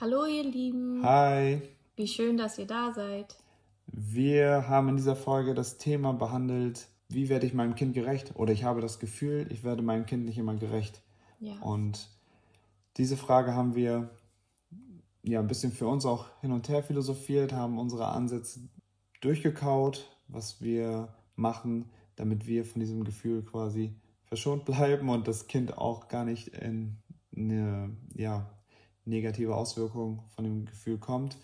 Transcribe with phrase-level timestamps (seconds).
[0.00, 1.02] Hallo ihr Lieben.
[1.02, 1.60] Hi.
[1.96, 3.34] Wie schön, dass ihr da seid.
[3.88, 8.36] Wir haben in dieser Folge das Thema behandelt, wie werde ich meinem Kind gerecht?
[8.36, 11.02] Oder ich habe das Gefühl, ich werde meinem Kind nicht immer gerecht.
[11.40, 11.54] Ja.
[11.62, 12.10] Und
[12.96, 14.08] diese Frage haben wir
[15.24, 18.60] ja ein bisschen für uns auch hin und her philosophiert, haben unsere Ansätze
[19.20, 23.96] durchgekaut, was wir machen, damit wir von diesem Gefühl quasi
[24.26, 26.98] verschont bleiben und das Kind auch gar nicht in
[27.34, 28.48] eine ja,
[29.08, 31.36] negative Auswirkung von dem Gefühl kommt.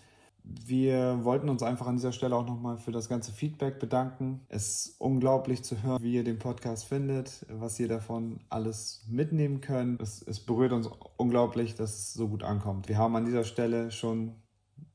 [0.43, 4.41] Wir wollten uns einfach an dieser Stelle auch nochmal für das ganze Feedback bedanken.
[4.47, 9.61] Es ist unglaublich zu hören, wie ihr den Podcast findet, was ihr davon alles mitnehmen
[9.61, 10.01] könnt.
[10.01, 12.87] Es, es berührt uns unglaublich, dass es so gut ankommt.
[12.89, 14.35] Wir haben an dieser Stelle schon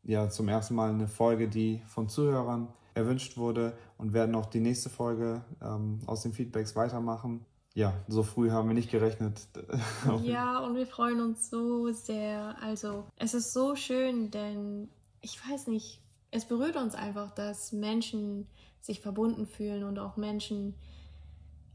[0.04, 4.60] ja, zum ersten Mal eine Folge, die von Zuhörern erwünscht wurde und werden auch die
[4.60, 7.44] nächste Folge ähm, aus den Feedbacks weitermachen.
[7.74, 9.40] Ja, so früh haben wir nicht gerechnet.
[10.22, 12.56] ja, und wir freuen uns so sehr.
[12.60, 14.88] Also, es ist so schön, denn
[15.20, 16.00] ich weiß nicht,
[16.32, 18.46] es berührt uns einfach, dass Menschen
[18.80, 20.74] sich verbunden fühlen und auch Menschen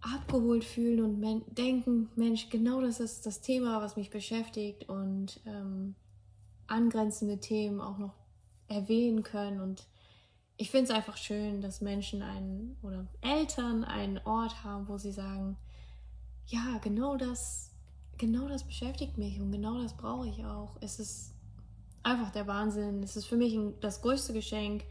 [0.01, 5.39] abgeholt fühlen und men denken, Mensch, genau das ist das Thema, was mich beschäftigt und
[5.45, 5.95] ähm,
[6.67, 8.13] angrenzende Themen auch noch
[8.67, 9.61] erwähnen können.
[9.61, 9.87] Und
[10.57, 15.11] ich finde es einfach schön, dass Menschen einen oder Eltern einen Ort haben, wo sie
[15.11, 15.57] sagen,
[16.47, 17.71] ja, genau das,
[18.17, 20.77] genau das beschäftigt mich und genau das brauche ich auch.
[20.81, 21.33] Es ist
[22.03, 23.03] einfach der Wahnsinn.
[23.03, 24.83] Es ist für mich das größte Geschenk,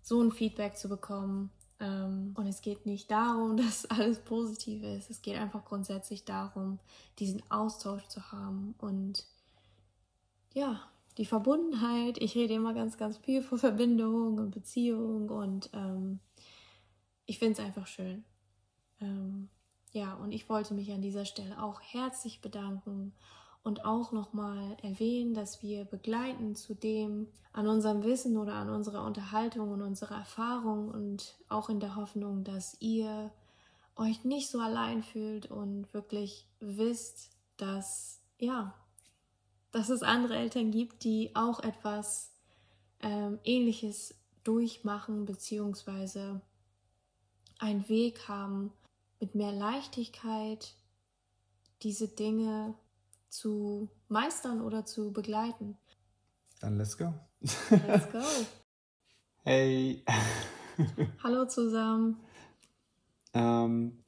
[0.00, 1.50] so ein Feedback zu bekommen.
[1.78, 5.10] Ähm, und es geht nicht darum, dass alles positiv ist.
[5.10, 6.78] Es geht einfach grundsätzlich darum,
[7.18, 9.26] diesen Austausch zu haben und
[10.54, 10.80] ja,
[11.18, 12.18] die Verbundenheit.
[12.18, 16.20] Ich rede immer ganz, ganz viel von Verbindung und Beziehung und ähm,
[17.26, 18.24] ich finde es einfach schön.
[19.00, 19.48] Ähm,
[19.92, 23.12] ja, und ich wollte mich an dieser Stelle auch herzlich bedanken
[23.62, 29.04] und auch nochmal erwähnen, dass wir begleiten zu dem an unserem Wissen oder an unserer
[29.04, 33.30] Unterhaltung und unserer Erfahrung und auch in der Hoffnung, dass ihr
[33.94, 38.74] euch nicht so allein fühlt und wirklich wisst, dass ja,
[39.70, 42.32] dass es andere Eltern gibt, die auch etwas
[43.00, 46.40] ähm, Ähnliches durchmachen beziehungsweise
[47.58, 48.72] einen Weg haben,
[49.22, 50.74] mit mehr Leichtigkeit
[51.82, 52.74] diese Dinge
[53.28, 55.78] zu meistern oder zu begleiten.
[56.60, 57.14] Dann let's go.
[57.40, 58.18] Let's go.
[59.44, 60.04] Hey.
[61.24, 62.16] Hallo zusammen.
[63.34, 64.04] Ähm,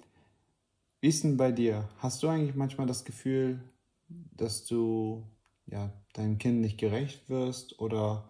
[1.00, 1.88] wie ist denn bei dir?
[1.98, 3.60] Hast du eigentlich manchmal das Gefühl,
[4.08, 5.26] dass du
[5.66, 7.80] ja, deinem Kind nicht gerecht wirst?
[7.80, 8.28] Oder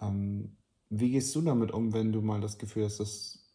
[0.00, 0.56] ähm,
[0.90, 3.52] wie gehst du damit um, wenn du mal das Gefühl hast, dass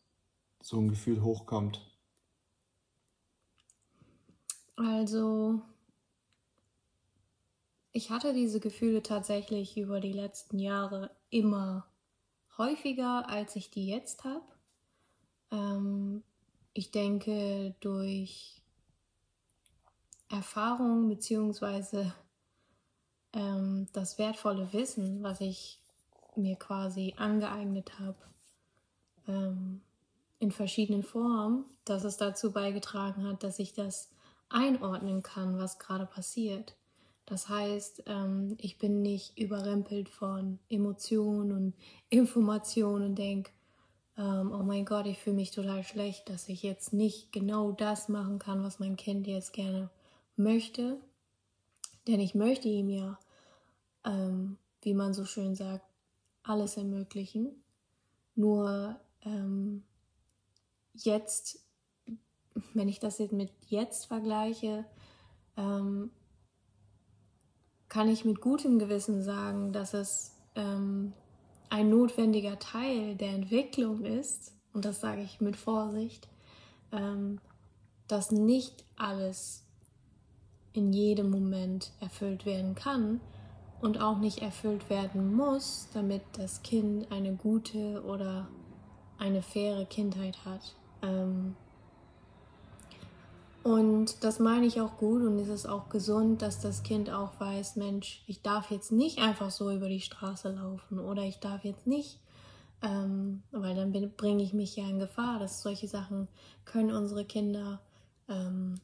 [0.61, 1.92] so ein Gefühl hochkommt?
[4.75, 5.61] Also,
[7.91, 11.85] ich hatte diese Gefühle tatsächlich über die letzten Jahre immer
[12.57, 14.45] häufiger, als ich die jetzt habe.
[15.51, 16.23] Ähm,
[16.73, 18.61] ich denke, durch
[20.29, 22.11] Erfahrung bzw.
[23.33, 25.79] Ähm, das wertvolle Wissen, was ich
[26.35, 28.17] mir quasi angeeignet habe,
[29.27, 29.81] ähm,
[30.39, 34.09] in verschiedenen Formen, dass es dazu beigetragen hat, dass ich das
[34.53, 36.75] einordnen kann, was gerade passiert.
[37.25, 41.73] Das heißt, ähm, ich bin nicht überrempelt von Emotionen und
[42.09, 43.51] Informationen und denke,
[44.17, 48.09] ähm, oh mein Gott, ich fühle mich total schlecht, dass ich jetzt nicht genau das
[48.09, 49.89] machen kann, was mein Kind jetzt gerne
[50.35, 50.97] möchte.
[52.07, 53.17] Denn ich möchte ihm ja,
[54.05, 55.85] ähm, wie man so schön sagt,
[56.43, 57.63] alles ermöglichen.
[58.35, 58.99] Nur
[60.93, 61.62] jetzt,
[62.73, 64.85] wenn ich das jetzt mit jetzt vergleiche,
[65.57, 66.11] ähm,
[67.89, 71.13] kann ich mit gutem Gewissen sagen, dass es ähm,
[71.69, 76.27] ein notwendiger Teil der Entwicklung ist, und das sage ich mit Vorsicht,
[76.91, 77.39] ähm,
[78.07, 79.63] dass nicht alles
[80.73, 83.21] in jedem Moment erfüllt werden kann
[83.81, 88.47] und auch nicht erfüllt werden muss, damit das Kind eine gute oder
[89.19, 90.75] eine faire Kindheit hat.
[91.01, 91.55] Ähm,
[93.63, 97.39] und das meine ich auch gut und es ist auch gesund, dass das Kind auch
[97.39, 101.63] weiß, Mensch, ich darf jetzt nicht einfach so über die Straße laufen oder ich darf
[101.63, 102.19] jetzt nicht,
[102.81, 105.39] ähm, weil dann bringe ich mich ja in Gefahr.
[105.39, 106.27] Dass solche Sachen
[106.65, 107.79] können unsere Kinder,
[108.27, 108.75] ähm,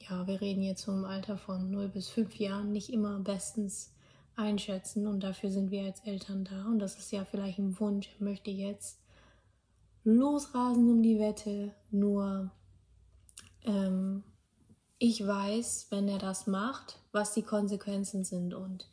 [0.00, 3.92] ja, wir reden jetzt vom Alter von 0 bis 5 Jahren, nicht immer bestens
[4.34, 8.08] einschätzen und dafür sind wir als Eltern da und das ist ja vielleicht ein Wunsch,
[8.18, 8.98] er möchte jetzt
[10.04, 12.50] losrasen um die Wette, nur
[13.66, 14.22] ähm,
[14.98, 18.54] ich weiß, wenn er das macht, was die Konsequenzen sind.
[18.54, 18.88] Und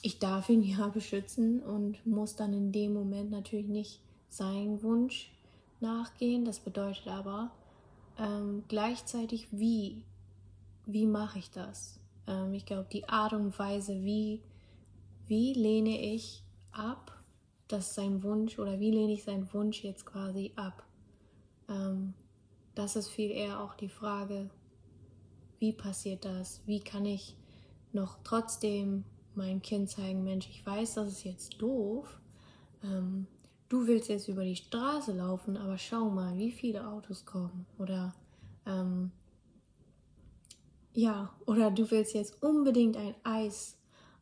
[0.00, 5.30] ich darf ihn ja beschützen und muss dann in dem Moment natürlich nicht seinen Wunsch
[5.80, 6.44] nachgehen.
[6.44, 7.50] Das bedeutet aber
[8.18, 10.04] ähm, gleichzeitig, wie,
[10.86, 11.98] wie mache ich das?
[12.26, 14.40] Ähm, ich glaube, die Art und Weise, wie,
[15.26, 16.42] wie lehne ich
[16.72, 17.20] ab,
[17.68, 20.84] dass sein Wunsch oder wie lehne ich seinen Wunsch jetzt quasi ab?
[21.68, 22.14] Ähm,
[22.74, 24.50] das ist viel eher auch die Frage,
[25.58, 26.62] wie passiert das?
[26.66, 27.36] Wie kann ich
[27.92, 29.04] noch trotzdem
[29.34, 32.20] meinem Kind zeigen, Mensch, ich weiß, das ist jetzt doof.
[32.82, 33.26] Ähm,
[33.68, 37.66] du willst jetzt über die Straße laufen, aber schau mal, wie viele Autos kommen.
[37.78, 38.14] Oder
[38.66, 39.12] ähm,
[40.94, 43.78] ja, oder du willst jetzt unbedingt ein Eis,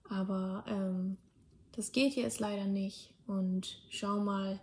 [0.09, 1.17] aber ähm,
[1.73, 3.13] das geht jetzt leider nicht.
[3.27, 4.61] Und schau mal,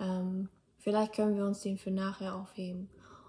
[0.00, 0.48] ähm,
[0.78, 2.88] vielleicht können wir uns den für nachher aufheben.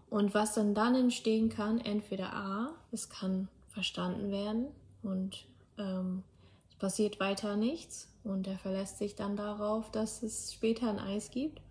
[0.10, 4.68] Und was dann dann entstehen kann, entweder A, es kann verstanden werden
[5.04, 5.46] und
[5.78, 6.24] ähm,
[6.70, 11.32] es passiert weiter nichts und er verlässt sich dann darauf, dass es später ein Eis
[11.32, 11.62] gibt.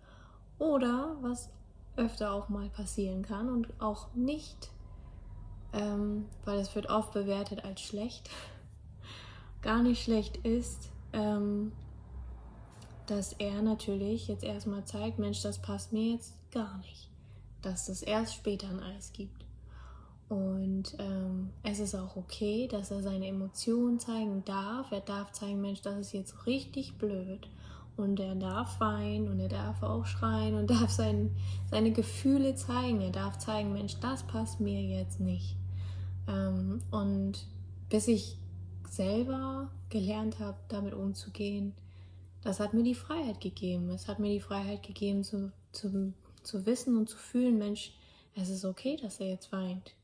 [0.57, 1.49] Oder was
[1.97, 4.69] öfter auch mal passieren kann und auch nicht,
[5.73, 8.29] ähm, weil es wird oft bewertet als schlecht,
[9.61, 11.71] gar nicht schlecht ist, ähm,
[13.07, 17.09] dass er natürlich jetzt erstmal zeigt, Mensch, das passt mir jetzt gar nicht,
[17.65, 19.45] dass es erst später ein Eis gibt.
[20.29, 24.91] Und ähm, es ist auch okay, dass er seine Emotionen zeigen darf.
[24.91, 27.47] Er darf zeigen, Mensch, das ist jetzt richtig blöd.
[27.95, 31.35] Und er darf weinen und er darf auch schreien und darf sein,
[31.69, 33.01] seine Gefühle zeigen.
[33.01, 35.55] Er darf zeigen, Mensch, das passt mir jetzt nicht.
[36.27, 37.45] Ähm, und
[37.89, 38.37] bis ich
[38.89, 41.73] selber gelernt habe, damit umzugehen,
[42.41, 43.89] das hat mir die Freiheit gegeben.
[43.89, 46.13] Es hat mir die Freiheit gegeben, zu, zu,
[46.45, 47.93] zu wissen und zu fühlen, Mensch,
[48.35, 49.95] es ist okay, dass er jetzt weint.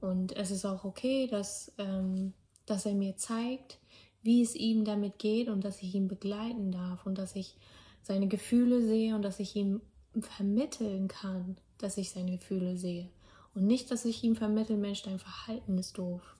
[0.00, 2.34] Und es ist auch okay, dass, ähm,
[2.66, 3.78] dass er mir zeigt,
[4.22, 7.56] wie es ihm damit geht und dass ich ihn begleiten darf und dass ich
[8.02, 9.80] seine Gefühle sehe und dass ich ihm
[10.20, 13.08] vermitteln kann, dass ich seine Gefühle sehe.
[13.54, 16.36] Und nicht, dass ich ihm vermittle, Mensch, dein Verhalten ist doof.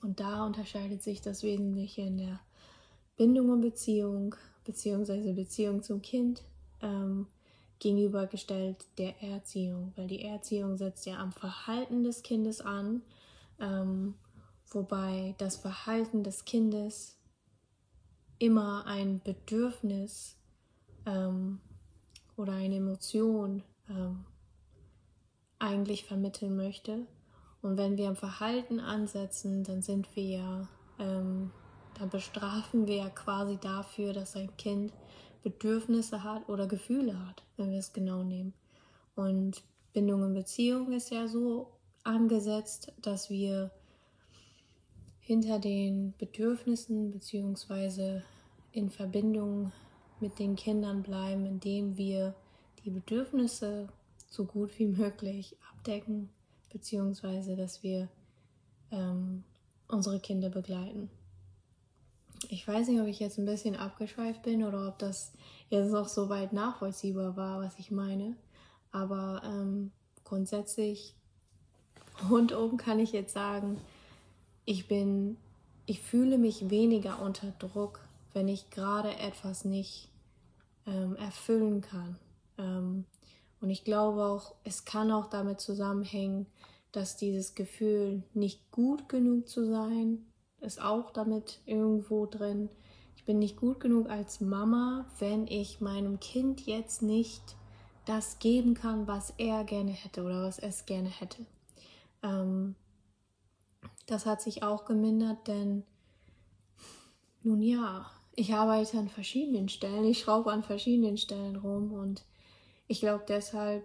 [0.00, 2.40] Und da unterscheidet sich das Wesentliche in der
[3.16, 6.42] Bindung und Beziehung, beziehungsweise Beziehung zum Kind.
[6.82, 7.26] Ähm,
[7.84, 13.02] gegenübergestellt der Erziehung, weil die Erziehung setzt ja am Verhalten des Kindes an,
[13.60, 14.14] ähm,
[14.70, 17.18] wobei das Verhalten des Kindes
[18.38, 20.38] immer ein Bedürfnis
[21.04, 21.60] ähm,
[22.38, 24.24] oder eine Emotion ähm,
[25.58, 27.06] eigentlich vermitteln möchte.
[27.60, 31.50] Und wenn wir am Verhalten ansetzen, dann sind wir ja, ähm,
[31.98, 34.90] dann bestrafen wir ja quasi dafür, dass ein Kind
[35.44, 38.54] Bedürfnisse hat oder Gefühle hat, wenn wir es genau nehmen.
[39.14, 39.62] Und
[39.92, 41.70] Bindung und Beziehung ist ja so
[42.02, 43.70] angesetzt, dass wir
[45.20, 48.22] hinter den Bedürfnissen bzw.
[48.72, 49.70] in Verbindung
[50.18, 52.34] mit den Kindern bleiben, indem wir
[52.84, 53.88] die Bedürfnisse
[54.28, 56.30] so gut wie möglich abdecken,
[56.72, 58.08] beziehungsweise dass wir
[58.90, 59.44] ähm,
[59.88, 61.10] unsere Kinder begleiten
[62.50, 65.32] ich weiß nicht, ob ich jetzt ein bisschen abgeschweift bin oder ob das
[65.68, 68.36] jetzt noch so weit nachvollziehbar war, was ich meine.
[68.92, 69.90] Aber ähm,
[70.24, 71.14] grundsätzlich
[72.30, 73.80] rundum kann ich jetzt sagen,
[74.64, 75.36] ich bin,
[75.86, 78.00] ich fühle mich weniger unter Druck,
[78.32, 80.08] wenn ich gerade etwas nicht
[80.86, 82.16] ähm, erfüllen kann.
[82.58, 83.04] Ähm,
[83.60, 86.46] und ich glaube auch, es kann auch damit zusammenhängen,
[86.92, 90.24] dass dieses Gefühl, nicht gut genug zu sein,
[90.64, 92.68] ist auch damit irgendwo drin.
[93.16, 97.56] Ich bin nicht gut genug als Mama, wenn ich meinem Kind jetzt nicht
[98.04, 101.46] das geben kann, was er gerne hätte oder was es gerne hätte.
[102.22, 102.74] Ähm,
[104.06, 105.84] das hat sich auch gemindert, denn
[107.42, 112.24] nun ja, ich arbeite an verschiedenen Stellen, ich schraube an verschiedenen Stellen rum und
[112.86, 113.84] ich glaube deshalb,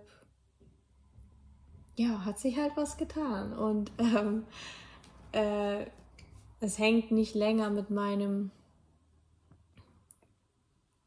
[1.95, 4.45] ja, hat sich halt was getan und ähm,
[5.31, 5.86] äh,
[6.59, 8.51] es hängt nicht länger mit meinem,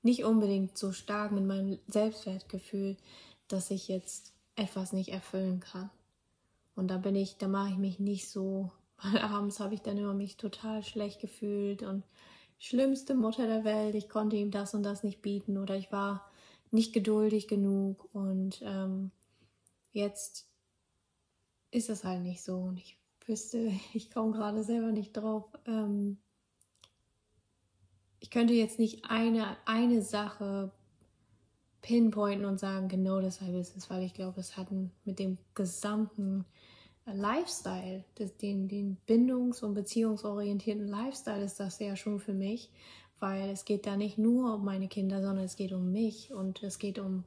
[0.02, 2.97] nicht unbedingt so stark mit meinem Selbstwertgefühl,
[3.49, 5.90] dass ich jetzt etwas nicht erfüllen kann.
[6.75, 8.71] Und da bin ich, da mache ich mich nicht so,
[9.02, 12.04] weil abends habe ich dann immer mich total schlecht gefühlt und
[12.59, 16.30] schlimmste Mutter der Welt, ich konnte ihm das und das nicht bieten oder ich war
[16.71, 19.11] nicht geduldig genug und ähm,
[19.90, 20.47] jetzt
[21.73, 25.45] ist es halt nicht so und ich wüsste, ich komme gerade selber nicht drauf.
[25.67, 26.19] Ähm,
[28.21, 30.71] ich könnte jetzt nicht eine, eine Sache
[31.83, 34.69] pinpointen und sagen, genau deshalb ist es, weil ich glaube, es hat
[35.05, 36.45] mit dem gesamten
[37.05, 42.71] Lifestyle, das, den, den bindungs- und beziehungsorientierten Lifestyle ist das ja schon für mich,
[43.19, 46.62] weil es geht da nicht nur um meine Kinder, sondern es geht um mich und
[46.62, 47.25] es geht um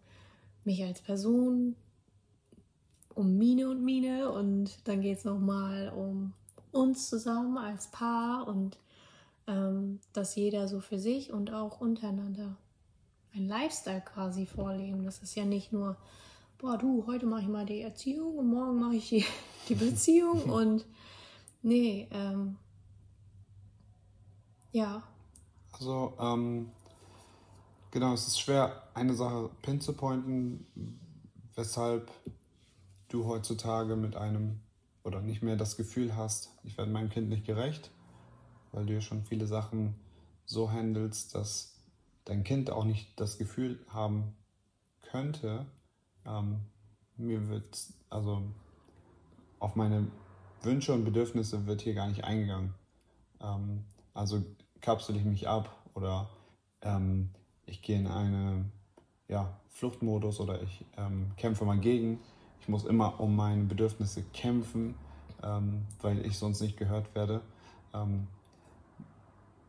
[0.64, 1.76] mich als Person,
[3.16, 6.34] um Mine und Mine und dann geht es nochmal um
[6.72, 8.78] uns zusammen als Paar und
[9.48, 12.58] ähm, dass jeder so für sich und auch untereinander
[13.34, 15.06] ein Lifestyle quasi vorleben.
[15.06, 15.98] Das ist ja nicht nur,
[16.58, 19.26] boah, du, heute mache ich mal die Erziehung und morgen mache ich die,
[19.70, 20.86] die Beziehung und
[21.62, 22.58] nee, ähm,
[24.72, 25.04] ja.
[25.72, 26.72] Also, ähm,
[27.92, 30.66] genau, es ist schwer, eine Sache pinzupointen,
[31.56, 32.12] weshalb
[33.16, 34.60] du heutzutage mit einem
[35.04, 37.92] oder nicht mehr das Gefühl hast, ich werde meinem Kind nicht gerecht,
[38.74, 39.96] weil du ja schon viele Sachen
[40.46, 41.80] so handelst, dass
[42.26, 44.36] dein Kind auch nicht das Gefühl haben
[45.02, 45.66] könnte,
[46.26, 46.60] ähm,
[47.16, 48.42] mir wird, also
[49.60, 50.08] auf meine
[50.64, 52.74] Wünsche und Bedürfnisse wird hier gar nicht eingegangen.
[53.40, 54.44] Ähm, also
[54.82, 56.30] kapsel ich mich ab oder
[56.82, 57.30] ähm,
[57.66, 58.74] ich gehe in einen
[59.30, 62.20] ja, Fluchtmodus oder ich ähm, kämpfe mal gegen
[62.66, 64.96] ich muss immer um meine Bedürfnisse kämpfen,
[65.44, 67.42] ähm, weil ich sonst nicht gehört werde.
[67.94, 68.26] Ähm,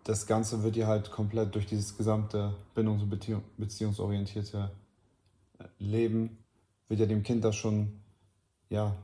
[0.05, 4.71] das Ganze wird ja halt komplett durch dieses gesamte bindungs- und Beziehung, beziehungsorientierte
[5.59, 6.39] äh, Leben,
[6.89, 8.01] wird ja dem Kind das schon
[8.71, 8.97] ja,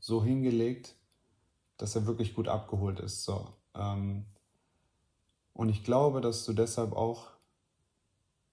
[0.00, 0.96] so hingelegt,
[1.76, 3.24] dass er wirklich gut abgeholt ist.
[3.24, 4.24] So, ähm,
[5.52, 7.26] und ich glaube, dass du deshalb auch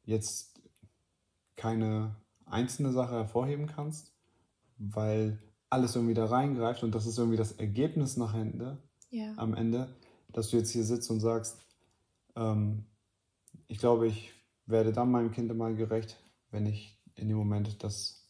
[0.03, 0.59] jetzt
[1.55, 2.13] keine
[2.45, 4.10] einzelne Sache hervorheben kannst,
[4.89, 8.77] weil alles irgendwie da reingreift und das ist irgendwie das Ergebnis nach Ende,
[9.09, 9.33] ja.
[9.37, 9.95] am Ende,
[10.29, 11.59] dass du jetzt hier sitzt und sagst,
[12.35, 12.85] ähm,
[13.67, 14.33] ich glaube, ich
[14.65, 16.17] werde dann meinem Kind mal gerecht,
[16.49, 18.27] wenn ich in dem Moment das,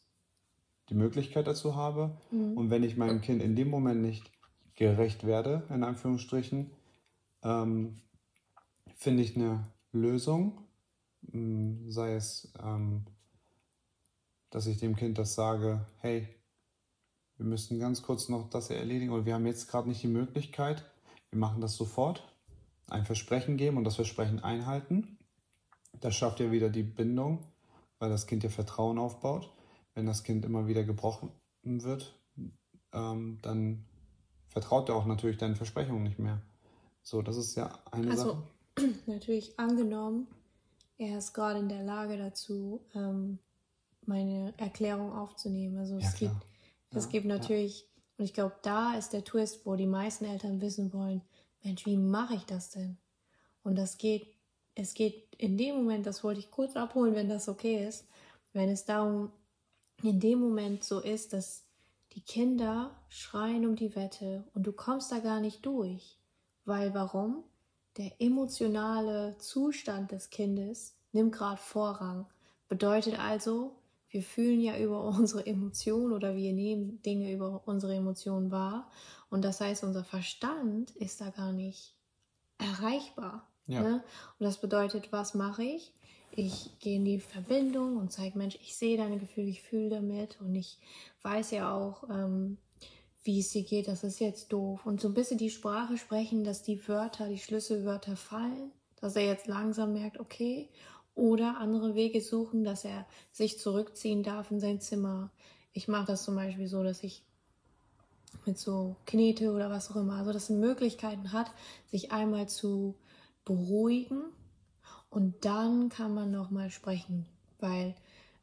[0.89, 2.17] die Möglichkeit dazu habe.
[2.31, 2.57] Mhm.
[2.57, 4.29] Und wenn ich meinem Kind in dem Moment nicht
[4.75, 6.71] gerecht werde, in Anführungsstrichen,
[7.43, 8.01] ähm,
[8.95, 10.59] finde ich eine Lösung,
[11.31, 13.05] hm, sei es, ähm,
[14.49, 16.27] dass ich dem Kind das sage, hey,
[17.41, 20.85] wir müssen ganz kurz noch das erledigen oder wir haben jetzt gerade nicht die Möglichkeit,
[21.31, 22.23] wir machen das sofort,
[22.87, 25.17] ein Versprechen geben und das Versprechen einhalten.
[25.99, 27.39] Das schafft ja wieder die Bindung,
[27.97, 29.51] weil das Kind ja Vertrauen aufbaut.
[29.95, 31.31] Wenn das Kind immer wieder gebrochen
[31.63, 32.15] wird,
[32.93, 33.85] ähm, dann
[34.47, 36.43] vertraut er auch natürlich deinen Versprechungen nicht mehr.
[37.01, 38.43] So, das ist ja eine also,
[38.77, 38.93] Sache.
[39.07, 40.27] natürlich angenommen,
[40.99, 43.39] er ist gerade in der Lage dazu, ähm,
[44.05, 45.79] meine Erklärung aufzunehmen.
[45.79, 46.33] Also ja, es klar.
[46.39, 46.50] gibt
[46.93, 50.93] es gibt natürlich, und ich glaube, da ist der Twist, wo die meisten Eltern wissen
[50.93, 51.21] wollen,
[51.63, 52.97] Mensch, wie mache ich das denn?
[53.63, 54.27] Und das geht,
[54.75, 58.07] es geht in dem Moment, das wollte ich kurz abholen, wenn das okay ist,
[58.53, 59.31] wenn es darum
[60.03, 61.63] in dem Moment so ist, dass
[62.13, 66.17] die Kinder schreien um die Wette und du kommst da gar nicht durch.
[66.65, 67.43] Weil warum?
[67.97, 72.25] Der emotionale Zustand des Kindes nimmt gerade Vorrang.
[72.67, 73.75] Bedeutet also,
[74.11, 78.89] wir fühlen ja über unsere Emotionen oder wir nehmen Dinge über unsere Emotionen wahr.
[79.29, 81.95] Und das heißt, unser Verstand ist da gar nicht
[82.57, 83.47] erreichbar.
[83.67, 83.81] Ja.
[83.81, 84.03] Ne?
[84.39, 85.93] Und das bedeutet, was mache ich?
[86.33, 90.39] Ich gehe in die Verbindung und zeige, Mensch, ich sehe deine Gefühle, ich fühle damit
[90.39, 90.79] und ich
[91.23, 92.57] weiß ja auch, ähm,
[93.23, 94.85] wie es dir geht, das ist jetzt doof.
[94.85, 99.25] Und so ein bisschen die Sprache sprechen, dass die Wörter, die Schlüsselwörter fallen, dass er
[99.25, 100.69] jetzt langsam merkt, okay,
[101.15, 105.31] oder andere Wege suchen, dass er sich zurückziehen darf in sein Zimmer.
[105.73, 107.23] Ich mache das zum Beispiel so, dass ich
[108.45, 111.51] mit so Knete oder was auch immer, also dass er Möglichkeiten hat,
[111.91, 112.95] sich einmal zu
[113.45, 114.23] beruhigen
[115.09, 117.25] und dann kann man nochmal sprechen,
[117.59, 117.95] weil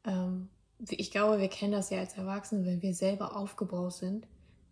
[0.04, 0.48] ähm,
[0.90, 4.26] ich glaube, wir kennen das ja als Erwachsene, wenn wir selber aufgebaut sind,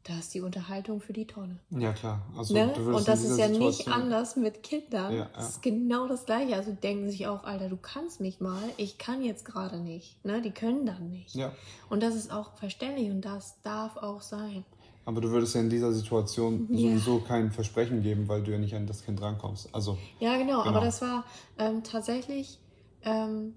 [0.06, 1.58] da ist die Unterhaltung für die Tonne.
[1.70, 2.25] Ja, klar.
[2.36, 2.72] Also, ne?
[2.75, 3.66] Und das ist ja Situation...
[3.66, 5.12] nicht anders mit Kindern.
[5.12, 5.30] Ja, ja.
[5.34, 6.54] Das ist genau das Gleiche.
[6.54, 10.25] Also denken sich auch, Alter, du kannst mich mal, ich kann jetzt gerade nicht.
[10.25, 10.40] Ne?
[10.42, 11.34] Die können dann nicht.
[11.34, 11.52] Ja.
[11.90, 14.64] Und das ist auch verständlich und das darf auch sein.
[15.06, 16.78] Aber du würdest ja in dieser Situation ja.
[16.78, 19.75] sowieso kein Versprechen geben, weil du ja nicht an das Kind rankommst.
[19.75, 20.62] Also, ja, genau.
[20.62, 20.76] genau.
[20.76, 21.25] Aber das war
[21.58, 22.60] ähm, tatsächlich,
[23.02, 23.54] ähm,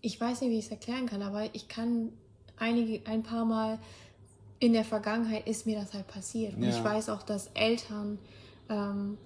[0.00, 2.12] ich weiß nicht, wie ich es erklären kann, aber ich kann
[2.56, 3.78] einige, ein paar Mal
[4.62, 6.54] in der Vergangenheit ist mir das halt passiert.
[6.54, 6.70] Und ja.
[6.70, 8.20] ich weiß auch, dass Eltern,
[8.68, 9.18] ähm,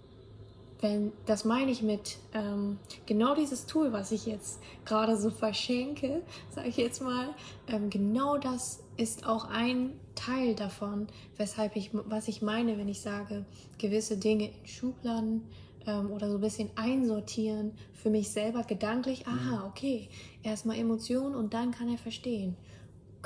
[0.81, 6.23] wenn, das meine ich mit ähm, genau dieses Tool, was ich jetzt gerade so verschenke,
[6.49, 7.29] sage ich jetzt mal,
[7.69, 13.03] ähm, genau das ist auch ein Teil davon, weshalb ich, was ich meine, wenn ich
[13.03, 13.45] sage,
[13.77, 15.43] gewisse Dinge in Schubladen
[15.87, 19.65] ähm, oder so ein bisschen einsortieren, für mich selber gedanklich, aha, mhm.
[19.67, 20.09] okay,
[20.43, 22.57] erstmal Emotionen und dann kann er verstehen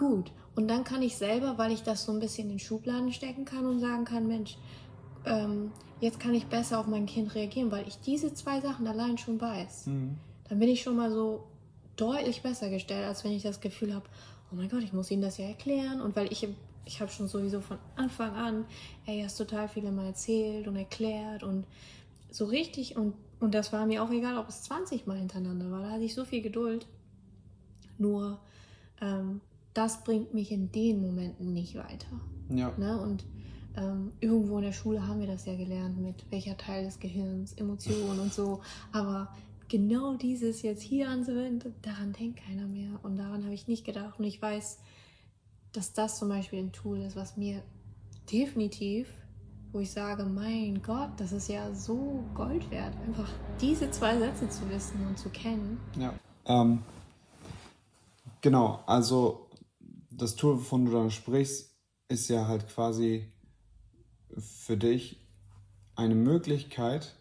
[0.01, 0.33] gut.
[0.57, 3.67] Und dann kann ich selber, weil ich das so ein bisschen in Schubladen stecken kann
[3.67, 4.57] und sagen kann, Mensch,
[5.25, 9.19] ähm, jetzt kann ich besser auf mein Kind reagieren, weil ich diese zwei Sachen allein
[9.19, 9.87] schon weiß.
[9.87, 10.17] Mhm.
[10.49, 11.45] Dann bin ich schon mal so
[11.97, 14.07] deutlich besser gestellt, als wenn ich das Gefühl habe,
[14.51, 16.01] oh mein Gott, ich muss ihnen das ja erklären.
[16.01, 16.49] Und weil ich,
[16.87, 18.65] ich habe schon sowieso von Anfang an,
[19.07, 21.67] ey, hast total viele mal erzählt und erklärt und
[22.31, 22.97] so richtig.
[22.97, 25.83] Und, und das war mir auch egal, ob es 20 Mal hintereinander war.
[25.83, 26.87] Da hatte ich so viel Geduld.
[27.99, 28.41] Nur,
[29.03, 29.43] ähm,
[29.75, 32.09] das bringt mich in den Momenten nicht weiter.
[32.49, 32.73] Ja.
[32.77, 33.01] Ne?
[33.01, 33.25] Und
[33.77, 37.53] ähm, irgendwo in der Schule haben wir das ja gelernt, mit welcher Teil des Gehirns,
[37.53, 38.61] Emotionen und so.
[38.93, 39.33] Aber
[39.69, 42.99] genau dieses jetzt hier anzuwenden, daran denkt keiner mehr.
[43.03, 44.19] Und daran habe ich nicht gedacht.
[44.19, 44.79] Und ich weiß,
[45.73, 47.63] dass das zum Beispiel ein Tool ist, was mir
[48.31, 49.09] definitiv,
[49.73, 54.49] wo ich sage, mein Gott, das ist ja so Gold wert, einfach diese zwei Sätze
[54.49, 55.79] zu wissen und zu kennen.
[55.97, 56.13] Ja.
[56.47, 56.83] Ähm,
[58.41, 59.47] genau, also
[60.21, 61.75] das Tool, wovon du dann sprichst,
[62.09, 63.33] ist ja halt quasi
[64.39, 65.21] für dich
[65.97, 67.15] eine Möglichkeit,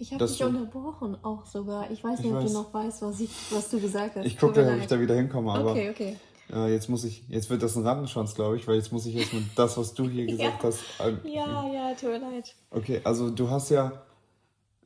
[0.00, 1.90] ich habe dich unterbrochen auch sogar.
[1.90, 2.52] Ich weiß nicht, ob weiß.
[2.52, 4.26] du noch weißt, was, ich, was du gesagt hast.
[4.26, 5.52] Ich gucke, ob ich da wieder hinkomme.
[5.52, 6.16] Aber okay, okay.
[6.52, 9.14] Äh, jetzt muss ich, jetzt wird das ein Rattenschwanz, glaube ich, weil jetzt muss ich
[9.14, 10.68] jetzt mit das, was du hier gesagt ja.
[10.68, 10.82] hast.
[11.00, 12.54] Äh, ja, ja, tut mir leid.
[12.70, 14.04] Okay, also du hast ja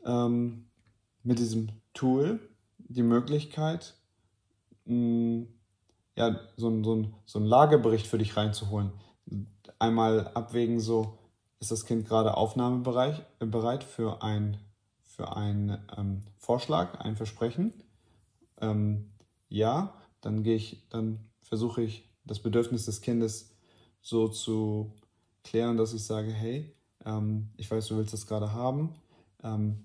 [0.04, 0.64] ähm,
[1.22, 2.40] mit diesem Tool
[2.78, 3.94] die Möglichkeit,
[4.86, 5.46] mh,
[6.16, 8.92] ja, so, so, so einen Lagebericht für dich reinzuholen.
[9.78, 11.18] Einmal abwägen, so
[11.60, 14.58] ist das Kind gerade aufnahmebereit für ein
[15.12, 17.74] für einen ähm, Vorschlag, ein Versprechen?
[18.60, 19.10] Ähm,
[19.48, 23.54] ja, dann gehe ich, dann versuche ich das Bedürfnis des Kindes
[24.00, 24.94] so zu
[25.44, 28.94] klären, dass ich sage, hey, ähm, ich weiß, du willst das gerade haben.
[29.42, 29.84] Ähm,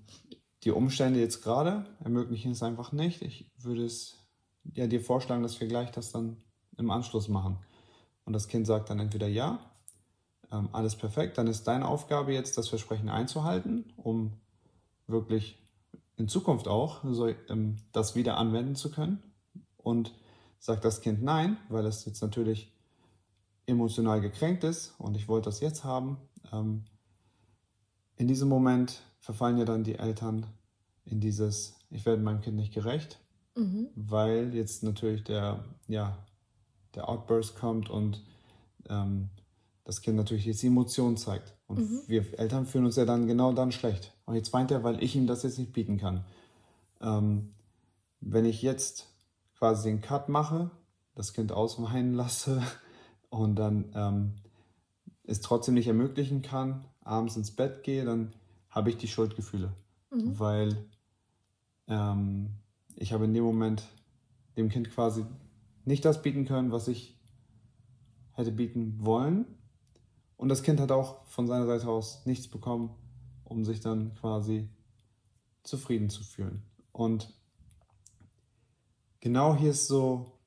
[0.64, 3.22] die Umstände jetzt gerade ermöglichen es einfach nicht.
[3.22, 4.27] Ich würde es
[4.74, 6.38] ja, dir vorschlagen, dass wir gleich das dann
[6.78, 7.58] im Anschluss machen.
[8.26, 9.60] Und das Kind sagt dann entweder ja,
[10.52, 14.34] ähm, alles perfekt, dann ist deine Aufgabe jetzt, das Versprechen einzuhalten, um
[15.08, 15.58] wirklich
[16.16, 19.24] in Zukunft auch so, ähm, das wieder anwenden zu können.
[19.78, 20.14] Und
[20.60, 22.74] sagt das Kind nein, weil es jetzt natürlich
[23.66, 26.18] emotional gekränkt ist und ich wollte das jetzt haben.
[26.52, 26.86] Ähm,
[28.16, 30.46] in diesem Moment verfallen ja dann die Eltern
[31.06, 33.20] in dieses, ich werde meinem Kind nicht gerecht,
[33.58, 33.90] mhm.
[33.96, 36.18] weil jetzt natürlich der, ja,
[36.96, 38.24] der Outburst kommt und
[38.90, 39.30] ähm,
[39.84, 41.54] das Kind natürlich jetzt die Emotionen zeigt.
[41.68, 42.02] Und mhm.
[42.08, 44.14] wir Eltern fühlen uns ja dann genau dann schlecht.
[44.26, 46.24] Und jetzt weint er, weil ich ihm das jetzt nicht bieten kann.
[47.02, 47.54] Ähm,
[48.20, 49.08] wenn ich jetzt
[49.58, 50.72] quasi den Cut mache,
[51.16, 52.62] das Kind ausweinen lasse
[53.30, 54.36] und dann ähm,
[55.24, 58.34] es trotzdem nicht ermöglichen kann, abends ins Bett gehe, dann
[58.70, 59.74] habe ich die Schuldgefühle.
[60.12, 60.40] Mhm.
[60.40, 60.86] Weil
[61.88, 62.50] ähm,
[62.98, 63.84] ich habe in dem Moment
[64.58, 65.26] dem Kind quasi
[65.86, 67.16] nicht das bieten können, was ich
[68.34, 69.46] hätte bieten wollen.
[70.36, 72.90] Und das Kind hat auch von seiner Seite aus nichts bekommen,
[73.44, 74.70] um sich dann quasi
[75.64, 76.64] zufrieden zu fühlen.
[76.92, 77.34] Und
[79.20, 80.40] genau hier ist so,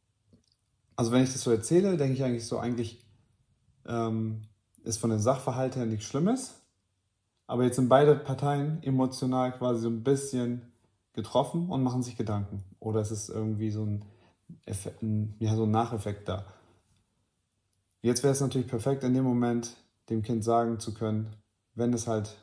[0.96, 3.04] also wenn ich das so erzähle, denke ich eigentlich so, eigentlich
[3.86, 4.42] ähm,
[4.82, 6.60] ist von den Sachverhalt her nichts Schlimmes,
[7.46, 10.69] aber jetzt sind beide Parteien emotional quasi so ein bisschen
[11.20, 12.64] getroffen und machen sich Gedanken.
[12.78, 14.04] Oder es ist irgendwie so ein,
[14.64, 16.46] Effekt, ein, ja, so ein Nacheffekt da.
[18.02, 19.76] Jetzt wäre es natürlich perfekt, in dem Moment
[20.08, 21.28] dem Kind sagen zu können,
[21.74, 22.36] wenn es halt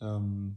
[0.00, 0.56] ähm,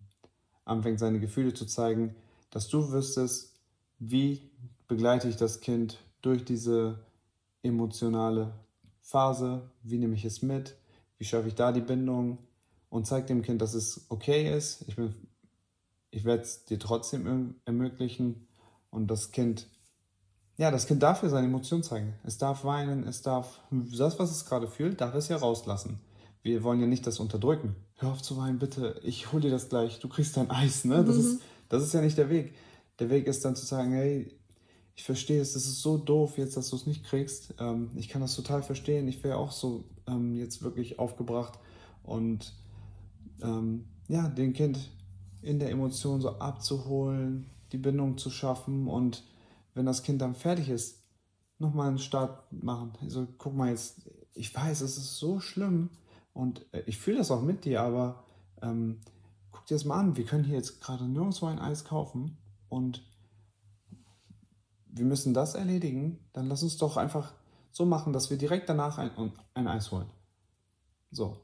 [0.63, 2.15] anfängt, seine Gefühle zu zeigen,
[2.51, 3.59] dass du wüsstest,
[3.97, 4.51] wie
[4.87, 6.99] begleite ich das Kind durch diese
[7.63, 8.53] emotionale
[9.01, 10.75] Phase, wie nehme ich es mit,
[11.17, 12.37] wie schaffe ich da die Bindung
[12.89, 14.85] und zeige dem Kind, dass es okay ist.
[14.87, 14.95] Ich,
[16.11, 18.47] ich werde es dir trotzdem ermöglichen
[18.89, 19.67] und das Kind
[20.59, 22.15] ja, das Kind darf ja seine Emotionen zeigen.
[22.25, 26.01] Es darf weinen, es darf das, was es gerade fühlt, darf es ja rauslassen.
[26.41, 27.77] Wir wollen ja nicht das unterdrücken.
[27.95, 28.99] Hör auf zu weinen, bitte.
[29.01, 29.99] Ich hol dir das gleich.
[29.99, 31.05] Du kriegst dein Eis, ne?
[31.05, 31.21] Das, mhm.
[31.21, 32.55] ist, das ist ja nicht der Weg.
[32.99, 34.37] Der Weg ist dann zu sagen, hey,
[34.95, 37.53] ich verstehe es, das ist so doof jetzt, dass du es nicht kriegst.
[37.57, 39.07] Ähm, ich kann das total verstehen.
[39.07, 41.57] Ich wäre auch so ähm, jetzt wirklich aufgebracht.
[42.03, 42.53] Und
[43.41, 44.77] ähm, ja, den Kind
[45.41, 49.23] in der Emotion so abzuholen, die Bindung zu schaffen und
[49.73, 51.03] wenn das Kind dann fertig ist,
[51.59, 52.93] nochmal einen Start machen.
[53.01, 55.89] Also guck mal jetzt, ich weiß, es ist so schlimm
[56.33, 58.23] und äh, ich fühle das auch mit dir, aber
[58.61, 59.01] ähm,
[59.51, 60.17] guck dir das mal an.
[60.17, 62.37] Wir können hier jetzt gerade nirgendwo ein Eis kaufen
[62.69, 63.03] und
[64.85, 66.19] wir müssen das erledigen.
[66.33, 67.33] Dann lass uns doch einfach
[67.71, 69.11] so machen, dass wir direkt danach ein,
[69.53, 70.09] ein Eis holen.
[71.11, 71.37] So.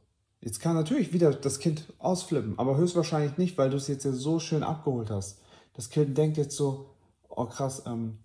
[0.46, 4.12] Jetzt kann natürlich wieder das Kind ausflippen, aber höchstwahrscheinlich nicht, weil du es jetzt ja
[4.12, 5.42] so schön abgeholt hast.
[5.74, 6.92] Das Kind denkt jetzt so,
[7.28, 8.20] oh krass, ähm,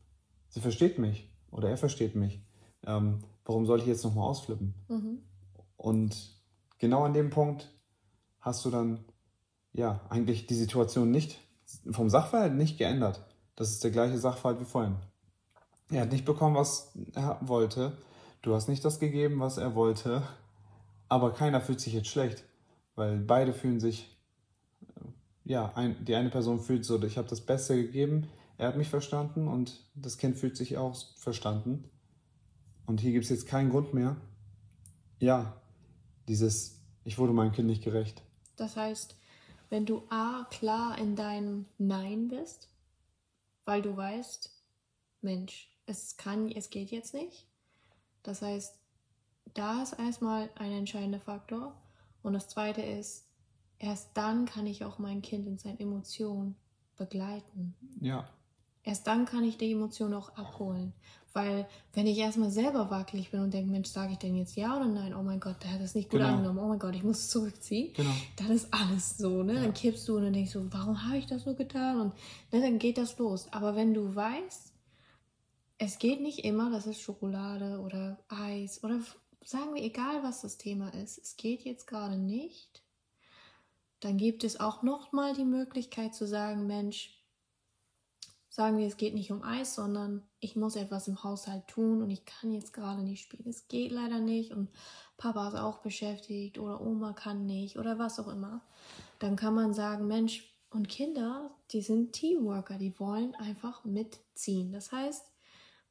[0.50, 2.42] sie versteht mich oder er versteht mich.
[2.86, 4.74] ähm, warum soll ich jetzt nochmal ausflippen?
[4.88, 5.22] Mhm.
[5.78, 6.36] Und
[6.78, 7.72] genau an dem Punkt
[8.40, 9.00] hast du dann
[9.72, 11.38] ja eigentlich die Situation nicht
[11.90, 13.24] vom Sachverhalt nicht geändert.
[13.56, 14.96] Das ist der gleiche Sachverhalt wie vorhin.
[15.90, 17.96] Er hat nicht bekommen, was er wollte.
[18.42, 20.22] Du hast nicht das gegeben, was er wollte.
[21.10, 22.44] Aber keiner fühlt sich jetzt schlecht,
[22.94, 24.16] weil beide fühlen sich,
[25.44, 28.88] ja, ein, die eine Person fühlt so, ich habe das Beste gegeben, er hat mich
[28.88, 31.90] verstanden und das Kind fühlt sich auch verstanden.
[32.86, 34.16] Und hier gibt es jetzt keinen Grund mehr.
[35.18, 35.60] Ja,
[36.28, 38.22] dieses, ich wurde meinem Kind nicht gerecht.
[38.54, 39.16] Das heißt,
[39.68, 42.68] wenn du A klar in deinem Nein bist,
[43.64, 44.50] weil du weißt,
[45.22, 47.48] Mensch, es kann, es geht jetzt nicht.
[48.22, 48.79] Das heißt,
[49.54, 51.74] da ist erstmal ein entscheidender Faktor.
[52.22, 53.26] Und das zweite ist,
[53.78, 56.56] erst dann kann ich auch mein Kind in seinen Emotionen
[56.96, 57.74] begleiten.
[58.00, 58.28] Ja.
[58.82, 60.92] Erst dann kann ich die Emotion auch abholen.
[61.32, 64.76] Weil wenn ich erstmal selber wackelig bin und denke, Mensch, sage ich denn jetzt ja
[64.76, 65.14] oder nein?
[65.14, 66.32] Oh mein Gott, der hat das nicht gut genau.
[66.32, 66.58] angenommen.
[66.58, 67.92] Oh mein Gott, ich muss es zurückziehen.
[67.94, 68.10] Genau.
[68.36, 69.54] Dann ist alles so, ne?
[69.54, 69.60] Ja.
[69.60, 72.00] Dann kippst du und dann denkst du, warum habe ich das so getan?
[72.00, 72.14] Und
[72.52, 73.46] ne, dann geht das los.
[73.52, 74.72] Aber wenn du weißt,
[75.78, 78.98] es geht nicht immer, das ist Schokolade oder Eis oder
[79.44, 82.82] sagen wir, egal was das Thema ist, es geht jetzt gerade nicht,
[84.00, 87.16] dann gibt es auch nochmal die Möglichkeit zu sagen, Mensch,
[88.48, 92.10] sagen wir, es geht nicht um Eis, sondern ich muss etwas im Haushalt tun und
[92.10, 93.48] ich kann jetzt gerade nicht spielen.
[93.48, 94.68] Es geht leider nicht und
[95.16, 98.62] Papa ist auch beschäftigt oder Oma kann nicht oder was auch immer.
[99.18, 104.72] Dann kann man sagen, Mensch, und Kinder, die sind Teamworker, die wollen einfach mitziehen.
[104.72, 105.29] Das heißt,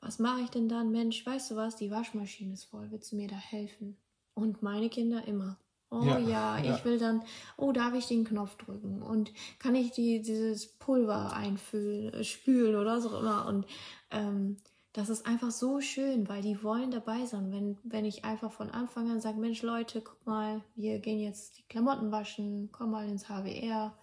[0.02, 0.92] was mache ich denn dann?
[0.92, 3.98] Mensch, weißt du was, die Waschmaschine ist voll, willst du mir da helfen?
[4.34, 5.58] Und meine Kinder immer.
[5.92, 7.24] Oh ja, ja, ja, ich will dann,
[7.58, 9.02] oh, darf ich den Knopf drücken?
[9.02, 13.48] Und kann ich die, dieses Pulver einfüllen, äh, spülen oder so immer?
[13.48, 13.66] Und
[14.12, 14.58] ähm,
[14.94, 17.52] das ist einfach so schön, weil die wollen dabei sein.
[17.52, 21.58] Wenn, wenn ich einfach von Anfang an sage, Mensch, Leute, guck mal, wir gehen jetzt
[21.58, 23.98] die Klamotten waschen, komm mal ins HWR.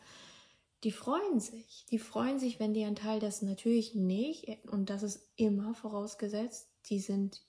[0.85, 1.87] Die freuen sich.
[1.91, 6.69] Die freuen sich, wenn die ein Teil dessen natürlich nicht, und das ist immer vorausgesetzt,
[6.89, 7.43] die sind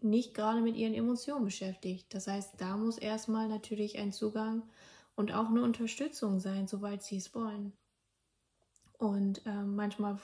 [0.00, 2.12] nicht gerade mit ihren Emotionen beschäftigt.
[2.12, 4.62] Das heißt, da muss erstmal natürlich ein Zugang
[5.14, 7.72] und auch eine Unterstützung sein, soweit sie es wollen.
[8.98, 10.18] Und äh, manchmal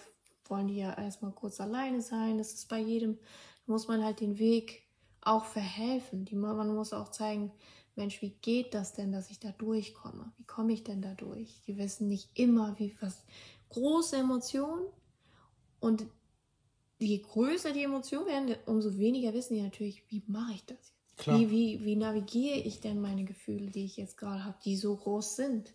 [0.45, 2.39] wollen die ja erstmal kurz alleine sein.
[2.39, 3.19] Das ist bei jedem,
[3.67, 4.83] da muss man halt den Weg
[5.23, 6.25] auch verhelfen.
[6.25, 7.53] Die, man muss auch zeigen,
[7.97, 10.33] Mensch, wie geht das denn, dass ich da durchkomme?
[10.37, 11.61] Wie komme ich denn da durch?
[11.67, 13.25] Die wissen nicht immer, wie was
[13.71, 14.87] große Emotionen
[15.81, 16.07] und
[16.99, 21.27] je größer die Emotionen werden, umso weniger wissen die natürlich, wie mache ich das jetzt?
[21.27, 24.97] Wie, wie, wie navigiere ich denn meine Gefühle, die ich jetzt gerade habe, die so
[24.97, 25.75] groß sind?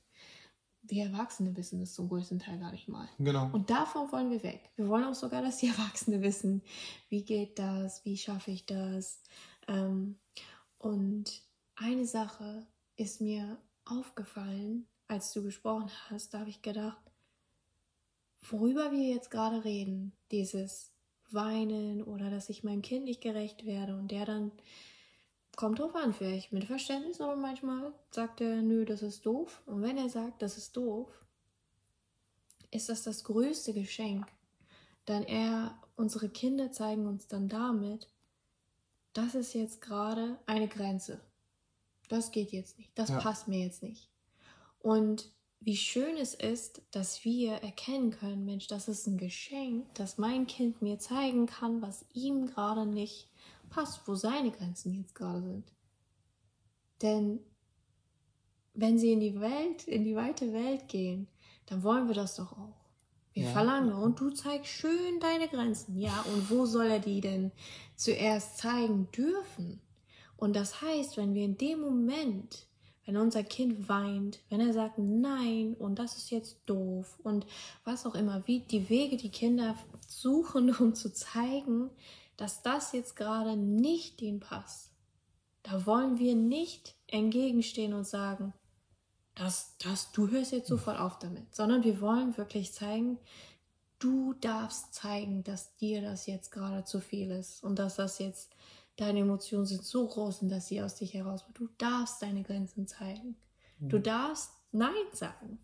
[0.87, 3.07] Wir Erwachsene wissen das zum größten Teil gar nicht mal.
[3.19, 3.49] Genau.
[3.51, 4.69] Und davon wollen wir weg.
[4.75, 6.61] Wir wollen auch sogar, dass die Erwachsene wissen,
[7.09, 9.21] wie geht das, wie schaffe ich das.
[9.67, 10.19] Ähm,
[10.77, 11.41] und
[11.75, 17.01] eine Sache ist mir aufgefallen, als du gesprochen hast, da habe ich gedacht,
[18.49, 20.91] worüber wir jetzt gerade reden, dieses
[21.31, 24.51] weinen oder dass ich meinem Kind nicht gerecht werde und der dann
[25.55, 29.61] kommt drauf an, vielleicht mit Verständnis, aber manchmal sagt er, nö, das ist doof.
[29.65, 31.09] Und wenn er sagt, das ist doof,
[32.71, 34.27] ist das das größte Geschenk.
[35.07, 38.09] Denn er, unsere Kinder zeigen uns dann damit,
[39.13, 41.21] das ist jetzt gerade eine Grenze.
[42.09, 42.91] Das geht jetzt nicht.
[42.95, 43.19] Das ja.
[43.19, 44.09] passt mir jetzt nicht.
[44.79, 50.17] Und wie schön es ist, dass wir erkennen können, Mensch, das ist ein Geschenk, dass
[50.17, 53.27] mein Kind mir zeigen kann, was ihm gerade nicht
[53.75, 55.73] passt, wo seine Grenzen jetzt gerade sind.
[57.01, 57.39] Denn
[58.73, 61.27] wenn sie in die Welt, in die weite Welt gehen,
[61.65, 62.85] dann wollen wir das doch auch.
[63.33, 63.51] Wir ja.
[63.51, 65.99] verlangen, und du zeigst schön deine Grenzen.
[65.99, 67.51] Ja, und wo soll er die denn
[67.95, 69.81] zuerst zeigen dürfen?
[70.37, 72.67] Und das heißt, wenn wir in dem Moment
[73.05, 77.45] wenn unser Kind weint, wenn er sagt nein und das ist jetzt doof und
[77.83, 79.75] was auch immer, wie die Wege die Kinder
[80.07, 81.91] suchen, um zu zeigen,
[82.37, 84.91] dass das jetzt gerade nicht den passt.
[85.63, 88.53] Da wollen wir nicht entgegenstehen und sagen,
[89.33, 93.17] das, das, du hörst jetzt sofort auf damit, sondern wir wollen wirklich zeigen,
[93.99, 98.55] du darfst zeigen, dass dir das jetzt gerade zu viel ist und dass das jetzt
[98.97, 101.43] Deine Emotionen sind so groß, dass sie aus dich heraus.
[101.53, 103.35] Du darfst deine Grenzen zeigen.
[103.79, 104.03] Du mhm.
[104.03, 105.59] darfst Nein sagen.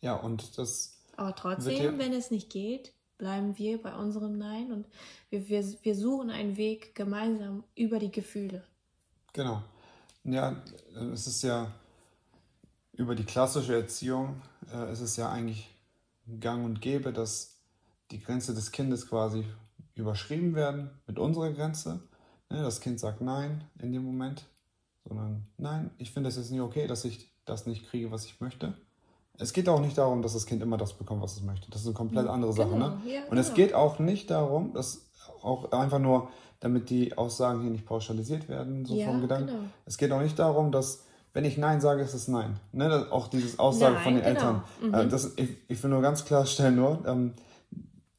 [0.00, 0.98] Ja, und das.
[1.16, 4.86] Aber trotzdem, wenn es nicht geht, bleiben wir bei unserem Nein und
[5.28, 8.64] wir, wir, wir suchen einen Weg gemeinsam über die Gefühle.
[9.34, 9.62] Genau.
[10.24, 10.56] Ja,
[11.12, 11.70] es ist ja
[12.94, 14.40] über die klassische Erziehung,
[14.72, 15.68] äh, es ist ja eigentlich
[16.40, 17.58] gang und gäbe, dass
[18.10, 19.44] die Grenze des Kindes quasi
[19.94, 22.00] überschrieben werden mit unserer Grenze
[22.50, 24.46] ne, das Kind sagt Nein in dem Moment,
[25.04, 28.40] sondern Nein, ich finde es jetzt nicht okay, dass ich das nicht kriege, was ich
[28.40, 28.74] möchte.
[29.40, 31.70] Es geht auch nicht darum, dass das Kind immer das bekommt, was es möchte.
[31.70, 32.30] Das ist eine komplett mhm.
[32.30, 32.70] andere Sache.
[32.70, 33.00] Genau, ne?
[33.06, 33.40] Ja, Und genau.
[33.40, 35.10] es geht auch nicht darum, dass
[35.42, 36.28] auch einfach nur,
[36.60, 39.46] damit die Aussagen hier nicht pauschalisiert werden, so ja, vom Gedanken.
[39.46, 39.60] Genau.
[39.86, 42.60] Es geht auch nicht darum, dass wenn ich Nein sage, ist es Nein.
[42.72, 43.06] Ne?
[43.10, 44.36] Auch dieses Aussage Nein, von den genau.
[44.36, 44.62] Eltern.
[44.82, 44.94] Mhm.
[44.94, 47.32] Äh, das, ich, ich will nur ganz klarstellen, nur, ähm,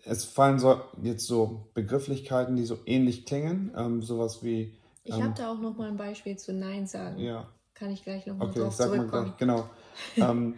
[0.04, 4.74] es fallen so, jetzt so Begrifflichkeiten, die so ähnlich klingen, ähm, sowas wie.
[5.04, 7.20] Ich ähm, habe da auch noch mal ein Beispiel zu Nein sagen.
[7.20, 7.48] Ja.
[7.76, 9.10] Kann ich gleich noch mal okay, drauf sag zurückkommen.
[9.12, 9.70] Mal gleich, genau.
[10.18, 10.56] ähm,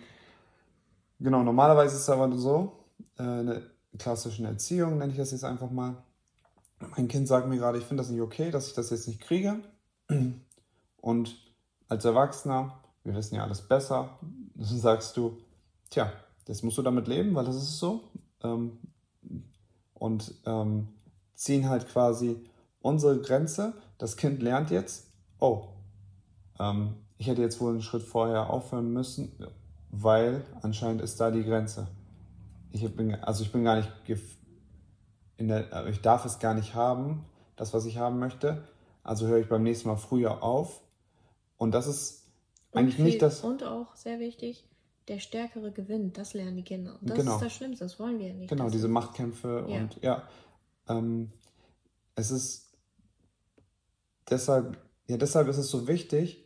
[1.19, 2.86] genau, normalerweise ist es aber so,
[3.17, 3.63] äh, eine
[3.97, 6.04] klassische Erziehung, nenne ich das jetzt einfach mal.
[6.80, 9.21] Mein Kind sagt mir gerade, ich finde das nicht okay, dass ich das jetzt nicht
[9.21, 9.62] kriege.
[10.97, 11.36] Und
[11.88, 14.17] als Erwachsener, wir wissen ja alles besser,
[14.58, 15.38] sagst du,
[15.89, 16.12] tja,
[16.47, 18.02] jetzt musst du damit leben, weil das ist so.
[18.41, 18.80] Ähm,
[19.93, 20.89] und ähm,
[21.36, 22.43] ziehen halt quasi
[22.82, 23.73] unsere Grenze.
[23.97, 25.08] Das Kind lernt jetzt,
[25.39, 25.69] oh,
[26.60, 29.32] ähm, ich hätte jetzt wohl einen Schritt vorher aufhören müssen,
[29.95, 31.88] weil anscheinend ist da die Grenze.
[32.71, 33.91] Ich bin, also ich bin gar nicht
[35.38, 37.25] in der, ich darf es gar nicht haben,
[37.56, 38.67] das, was ich haben möchte.
[39.03, 40.82] Also höre ich beim nächsten Mal früher auf
[41.58, 42.23] und das ist
[42.71, 43.41] eigentlich viel, nicht das.
[43.41, 44.65] Und auch sehr wichtig,
[45.08, 46.17] der Stärkere gewinnt.
[46.17, 46.97] Das lernen die Kinder.
[46.99, 47.36] Und das genau.
[47.36, 48.49] ist das Schlimmste, das wollen wir ja nicht.
[48.49, 49.77] Genau, diese Machtkämpfe ja.
[49.77, 50.23] und ja.
[50.88, 51.32] Ähm,
[52.15, 52.73] es ist
[54.27, 54.77] deshalb,
[55.08, 56.43] ja, deshalb ist es so wichtig,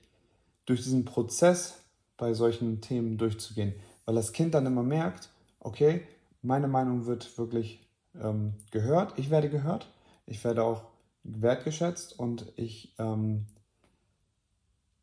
[0.66, 1.78] durch diesen Prozess
[2.18, 3.74] bei solchen Themen durchzugehen.
[4.06, 6.02] Weil das Kind dann immer merkt, okay,
[6.42, 7.88] meine Meinung wird wirklich
[8.20, 9.92] ähm, gehört, ich werde gehört,
[10.26, 10.84] ich werde auch
[11.24, 13.46] wertgeschätzt und ich ähm,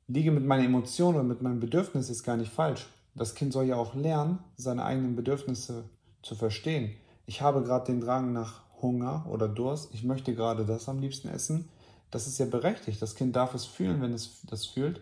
[0.09, 2.87] liege mit meinen Emotionen und mit meinem Bedürfnis ist gar nicht falsch.
[3.15, 5.85] Das Kind soll ja auch lernen, seine eigenen Bedürfnisse
[6.23, 6.95] zu verstehen.
[7.27, 9.95] Ich habe gerade den Drang nach Hunger oder Durst.
[9.95, 11.69] Ich möchte gerade das am liebsten essen.
[12.11, 13.01] Das ist ja berechtigt.
[13.01, 15.01] Das Kind darf es fühlen, wenn es das fühlt.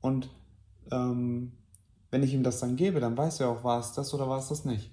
[0.00, 0.30] Und
[0.90, 1.52] ähm,
[2.10, 4.38] wenn ich ihm das dann gebe, dann weiß er auch, war es das oder war
[4.38, 4.90] es das nicht.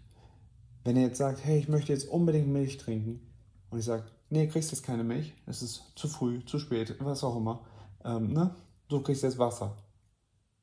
[0.84, 3.22] Wenn er jetzt sagt, hey, ich möchte jetzt unbedingt Milch trinken
[3.70, 7.24] und ich sage, nee, kriegst jetzt keine Milch, es ist zu früh, zu spät, was
[7.24, 7.66] auch immer,
[8.04, 8.56] ähm, ne?
[8.88, 9.76] du kriegst jetzt Wasser.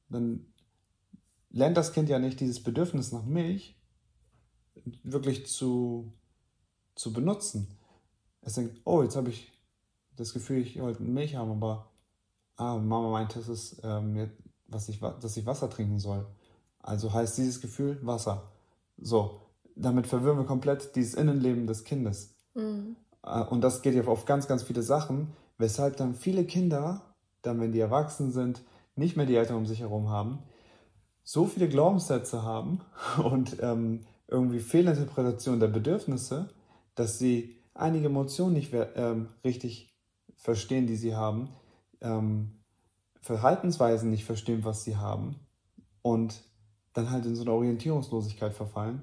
[0.08, 0.46] Dann
[1.50, 3.76] lernt das Kind ja nicht dieses Bedürfnis nach Milch
[5.02, 6.12] wirklich zu,
[6.94, 7.78] zu benutzen.
[8.40, 9.52] Es denkt, oh, jetzt habe ich
[10.16, 11.90] das Gefühl, ich wollte Milch haben, aber
[12.56, 14.30] ah, Mama meinte, es ist, ähm,
[14.72, 16.26] was ich, dass ich Wasser trinken soll.
[16.80, 18.50] Also heißt dieses Gefühl Wasser.
[18.98, 19.40] So,
[19.76, 22.34] damit verwirren wir komplett dieses Innenleben des Kindes.
[22.54, 22.96] Mhm.
[23.22, 27.60] Äh, und das geht ja auf ganz, ganz viele Sachen, weshalb dann viele Kinder dann,
[27.60, 28.62] wenn die erwachsen sind,
[28.94, 30.40] nicht mehr die Eltern um sich herum haben,
[31.24, 32.80] so viele Glaubenssätze haben
[33.22, 36.48] und ähm, irgendwie Fehlinterpretation der Bedürfnisse,
[36.94, 39.94] dass sie einige Emotionen nicht ähm, richtig
[40.36, 41.50] verstehen, die sie haben,
[42.00, 42.61] ähm,
[43.22, 45.36] Verhaltensweisen nicht verstehen, was sie haben
[46.02, 46.42] und
[46.92, 49.02] dann halt in so eine Orientierungslosigkeit verfallen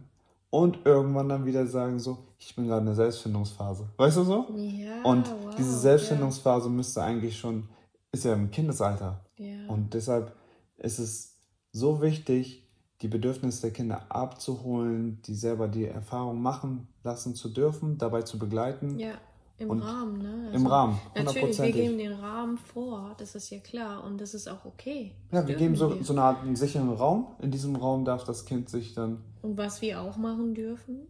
[0.49, 3.89] und irgendwann dann wieder sagen so, ich bin gerade in der Selbstfindungsphase.
[3.97, 4.47] Weißt du so?
[4.55, 6.75] Ja, und wow, diese Selbstfindungsphase ja.
[6.75, 7.69] müsste eigentlich schon
[8.12, 9.23] ist ja im Kindesalter.
[9.38, 9.67] Ja.
[9.67, 10.36] Und deshalb
[10.77, 11.38] ist es
[11.71, 12.67] so wichtig,
[13.01, 18.38] die Bedürfnisse der Kinder abzuholen, die selber die Erfahrung machen lassen zu dürfen, dabei zu
[18.39, 18.99] begleiten.
[18.99, 19.13] Ja,
[19.60, 20.43] im und Rahmen, ne?
[20.48, 21.00] Also Im Rahmen.
[21.15, 25.13] Natürlich, wir geben den Rahmen vor, das ist ja klar und das ist auch okay.
[25.30, 26.04] Das ja, wir geben so, wir.
[26.04, 27.36] so eine Art einen sicheren Raum.
[27.41, 29.22] In diesem Raum darf das Kind sich dann.
[29.41, 31.08] Und was wir auch machen dürfen,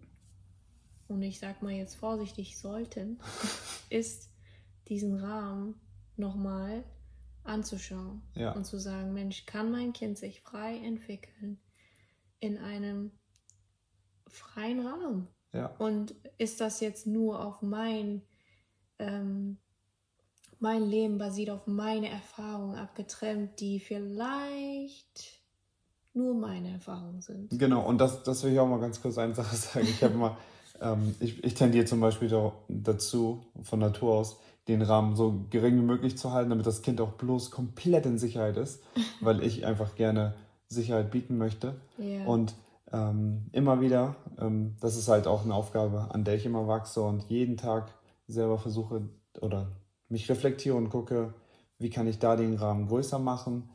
[1.08, 3.20] und ich sag mal jetzt vorsichtig sollten,
[3.90, 4.32] ist
[4.88, 5.76] diesen Rahmen
[6.18, 6.84] nochmal
[7.44, 8.52] anzuschauen ja.
[8.54, 11.60] und zu sagen, Mensch, kann mein Kind sich frei entwickeln
[12.40, 13.12] in einem
[14.28, 15.28] freien Raum?
[15.54, 15.68] Ja.
[15.78, 18.22] Und ist das jetzt nur auf mein,
[19.00, 19.58] ähm,
[20.60, 25.40] mein Leben basiert auf meine Erfahrungen abgetrennt, die vielleicht
[26.14, 27.58] nur meine Erfahrungen sind?
[27.58, 29.88] Genau, und das, das will ich auch mal ganz kurz eine Sache sagen.
[29.90, 30.38] Ich habe mal,
[30.82, 32.30] ähm, ich, ich tendiere zum Beispiel
[32.68, 37.02] dazu, von Natur aus, den Rahmen so gering wie möglich zu halten, damit das Kind
[37.02, 38.84] auch bloß komplett in Sicherheit ist,
[39.22, 40.36] weil ich einfach gerne
[40.68, 41.76] Sicherheit bieten möchte.
[41.98, 42.26] Yeah.
[42.28, 42.54] Und
[42.92, 47.02] ähm, immer wieder, ähm, das ist halt auch eine Aufgabe, an der ich immer wachse
[47.02, 47.94] und jeden Tag
[48.30, 49.10] selber versuche
[49.42, 49.72] oder
[50.08, 51.34] mich reflektiere und gucke,
[51.78, 53.70] wie kann ich da den Rahmen größer machen,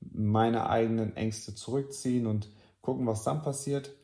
[0.00, 2.48] meine eigenen Ängste zurückziehen und
[2.80, 3.94] gucken, was dann passiert.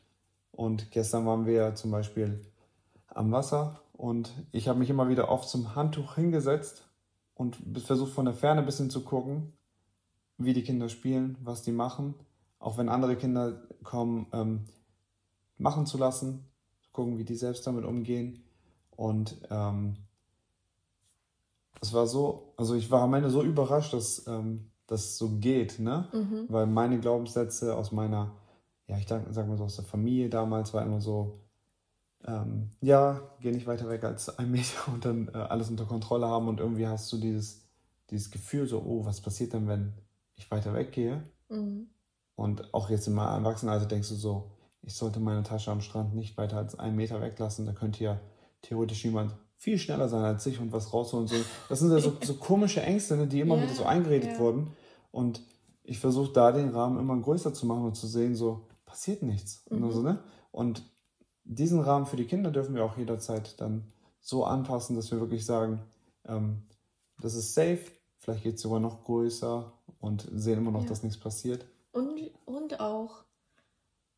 [0.51, 2.45] Und gestern waren wir zum Beispiel
[3.07, 6.87] am Wasser und ich habe mich immer wieder oft zum Handtuch hingesetzt
[7.35, 9.53] und versucht von der Ferne ein bisschen zu gucken,
[10.37, 12.15] wie die Kinder spielen, was die machen.
[12.59, 14.65] Auch wenn andere Kinder kommen, ähm,
[15.57, 16.45] machen zu lassen,
[16.91, 18.43] gucken, wie die selbst damit umgehen.
[19.01, 19.95] Und ähm,
[21.81, 25.79] es war so, also ich war am Ende so überrascht, dass ähm, das so geht,
[25.79, 26.07] ne?
[26.13, 26.45] Mhm.
[26.49, 28.35] Weil meine Glaubenssätze aus meiner,
[28.85, 31.39] ja, ich sag mal so aus der Familie damals war immer so,
[32.27, 36.27] ähm, ja, geh nicht weiter weg als ein Meter und dann äh, alles unter Kontrolle
[36.27, 37.65] haben und irgendwie hast du dieses,
[38.11, 39.93] dieses Gefühl so, oh, was passiert denn, wenn
[40.35, 41.23] ich weiter weggehe?
[41.49, 41.87] Mhm.
[42.35, 44.51] Und auch jetzt in meinem Erwachsenenalter denkst du so,
[44.83, 48.19] ich sollte meine Tasche am Strand nicht weiter als einen Meter weglassen, da könnte ja
[48.61, 51.45] theoretisch jemand viel schneller sein als ich und was rausholen soll.
[51.69, 54.39] Das sind ja so, so komische Ängste, ne, die immer yeah, wieder so eingeredet yeah.
[54.39, 54.71] wurden.
[55.11, 55.41] Und
[55.83, 59.63] ich versuche da den Rahmen immer größer zu machen und zu sehen, so passiert nichts.
[59.69, 59.83] Mhm.
[59.83, 60.19] Und, so, ne?
[60.51, 60.83] und
[61.43, 63.83] diesen Rahmen für die Kinder dürfen wir auch jederzeit dann
[64.19, 65.81] so anpassen, dass wir wirklich sagen,
[66.25, 66.63] ähm,
[67.19, 67.81] das ist safe,
[68.17, 70.89] vielleicht geht es sogar noch größer und sehen immer noch, ja.
[70.89, 71.65] dass nichts passiert.
[71.91, 73.23] Und, und auch,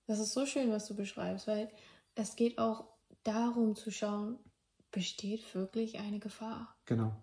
[0.08, 1.70] das ist so schön, was du beschreibst, weil
[2.16, 2.86] es geht auch
[3.24, 4.40] darum zu schauen,
[4.92, 6.76] besteht wirklich eine Gefahr?
[6.86, 7.14] Genau.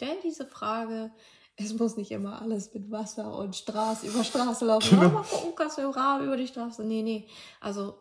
[0.00, 1.10] Denn diese Frage,
[1.56, 5.00] es muss nicht immer alles mit Wasser und Straße über Straße laufen.
[5.00, 5.24] Genau.
[5.78, 6.84] Im Rahmen über die Straße.
[6.84, 7.26] Nee, nee.
[7.60, 7.98] Also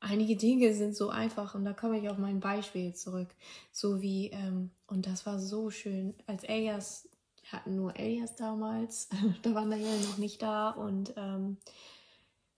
[0.00, 3.28] einige Dinge sind so einfach und da komme ich auf mein Beispiel zurück.
[3.72, 7.08] So wie, ähm, und das war so schön, als Elias,
[7.50, 9.08] hatten nur Elias damals,
[9.42, 11.58] da waren Daniel noch nicht da und ähm,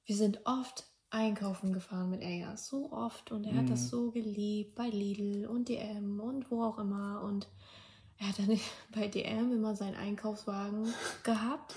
[0.04, 2.56] wir sind oft einkaufen gefahren mit Aya.
[2.56, 3.32] So oft.
[3.32, 3.58] Und er mhm.
[3.58, 3.88] hat das mhm.
[3.88, 7.22] so geliebt bei Lidl und DM und wo auch immer.
[7.22, 7.48] Und
[8.18, 8.58] er hat dann
[8.94, 10.92] bei DM immer seinen Einkaufswagen
[11.22, 11.74] gehabt.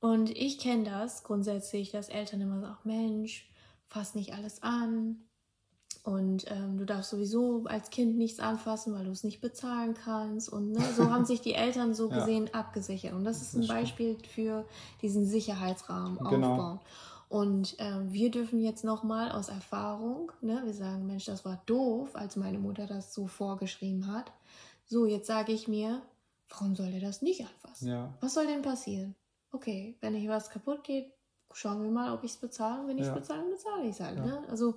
[0.00, 3.48] Und ich kenne das grundsätzlich, dass Eltern immer sagen, Mensch,
[3.86, 5.24] fass nicht alles an.
[6.04, 10.48] Und ähm, du darfst sowieso als Kind nichts anfassen, weil du es nicht bezahlen kannst.
[10.48, 12.54] Und ne, so haben sich die Eltern so gesehen ja.
[12.54, 13.12] abgesichert.
[13.12, 14.64] Und das ist ein Beispiel für
[15.00, 16.52] diesen Sicherheitsrahmen genau.
[16.52, 16.80] aufbauen.
[17.32, 22.14] Und äh, wir dürfen jetzt nochmal aus Erfahrung, ne, wir sagen, Mensch, das war doof,
[22.14, 24.30] als meine Mutter das so vorgeschrieben hat.
[24.84, 26.02] So, jetzt sage ich mir,
[26.50, 27.88] warum soll der das nicht anfassen?
[27.88, 28.12] Ja.
[28.20, 29.14] Was soll denn passieren?
[29.50, 31.10] Okay, wenn hier was kaputt geht,
[31.54, 32.86] schauen wir mal, ob ich es bezahle.
[32.86, 34.18] Wenn ich es bezahle, bezahle ich es halt.
[34.18, 34.26] Ja.
[34.26, 34.48] Ne?
[34.50, 34.74] Also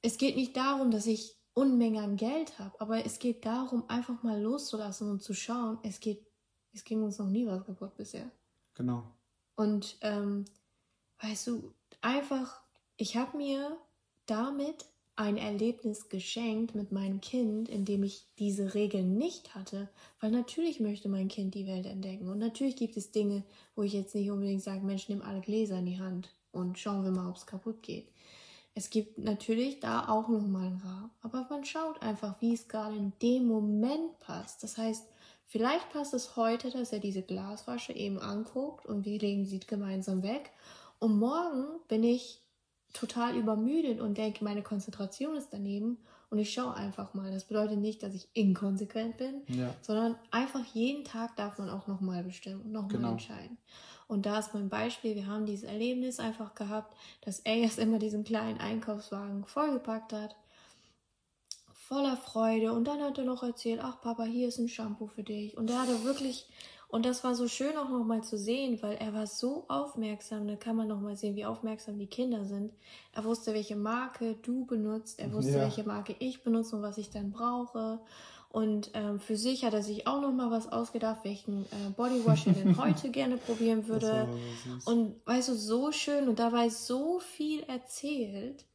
[0.00, 4.22] es geht nicht darum, dass ich Unmengen an Geld habe, aber es geht darum, einfach
[4.22, 6.26] mal loszulassen und zu schauen, es geht,
[6.72, 8.30] es ging uns noch nie was kaputt bisher.
[8.72, 9.02] Genau.
[9.54, 10.46] Und ähm,
[11.22, 12.60] weißt du, einfach,
[12.96, 13.76] ich habe mir
[14.26, 19.88] damit ein Erlebnis geschenkt mit meinem Kind, in dem ich diese Regeln nicht hatte,
[20.20, 23.44] weil natürlich möchte mein Kind die Welt entdecken und natürlich gibt es Dinge,
[23.76, 27.04] wo ich jetzt nicht unbedingt sage, Mensch, nimm alle Gläser in die Hand und schauen
[27.04, 28.08] wir mal, ob es kaputt geht.
[28.74, 32.96] Es gibt natürlich da auch nochmal einen Rahmen, aber man schaut einfach, wie es gerade
[32.96, 34.62] in dem Moment passt.
[34.62, 35.06] Das heißt,
[35.46, 40.22] vielleicht passt es heute, dass er diese Glaswasche eben anguckt und wir legen sie gemeinsam
[40.22, 40.50] weg
[41.02, 42.40] und morgen bin ich
[42.92, 45.98] total übermüdet und denke, meine Konzentration ist daneben
[46.30, 47.32] und ich schaue einfach mal.
[47.32, 49.74] Das bedeutet nicht, dass ich inkonsequent bin, ja.
[49.80, 53.10] sondern einfach jeden Tag darf man auch nochmal bestimmen und nochmal genau.
[53.12, 53.58] entscheiden.
[54.06, 57.98] Und da ist mein Beispiel, wir haben dieses Erlebnis einfach gehabt, dass er jetzt immer
[57.98, 60.36] diesen kleinen Einkaufswagen vollgepackt hat,
[61.72, 62.72] voller Freude.
[62.72, 65.56] Und dann hat er noch erzählt, ach Papa, hier ist ein Shampoo für dich.
[65.56, 66.46] Und er hatte wirklich
[66.92, 70.46] und das war so schön auch nochmal zu sehen, weil er war so aufmerksam.
[70.46, 72.70] Da kann man nochmal sehen, wie aufmerksam die Kinder sind.
[73.14, 75.18] Er wusste, welche Marke du benutzt.
[75.18, 75.60] Er wusste, ja.
[75.60, 77.98] welche Marke ich benutze und was ich dann brauche.
[78.50, 82.52] Und ähm, für sich hat er sich auch nochmal was ausgedacht, welchen äh, Bodywash er
[82.52, 84.28] denn heute gerne probieren würde.
[84.84, 88.66] Und weißt du, so schön und dabei so viel erzählt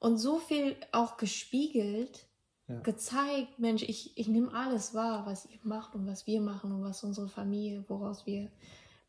[0.00, 2.26] und so viel auch gespiegelt
[2.68, 2.80] ja.
[2.80, 6.82] gezeigt, Mensch, ich, ich nehme alles wahr, was ihr macht und was wir machen und
[6.82, 8.50] was unsere Familie, woraus wir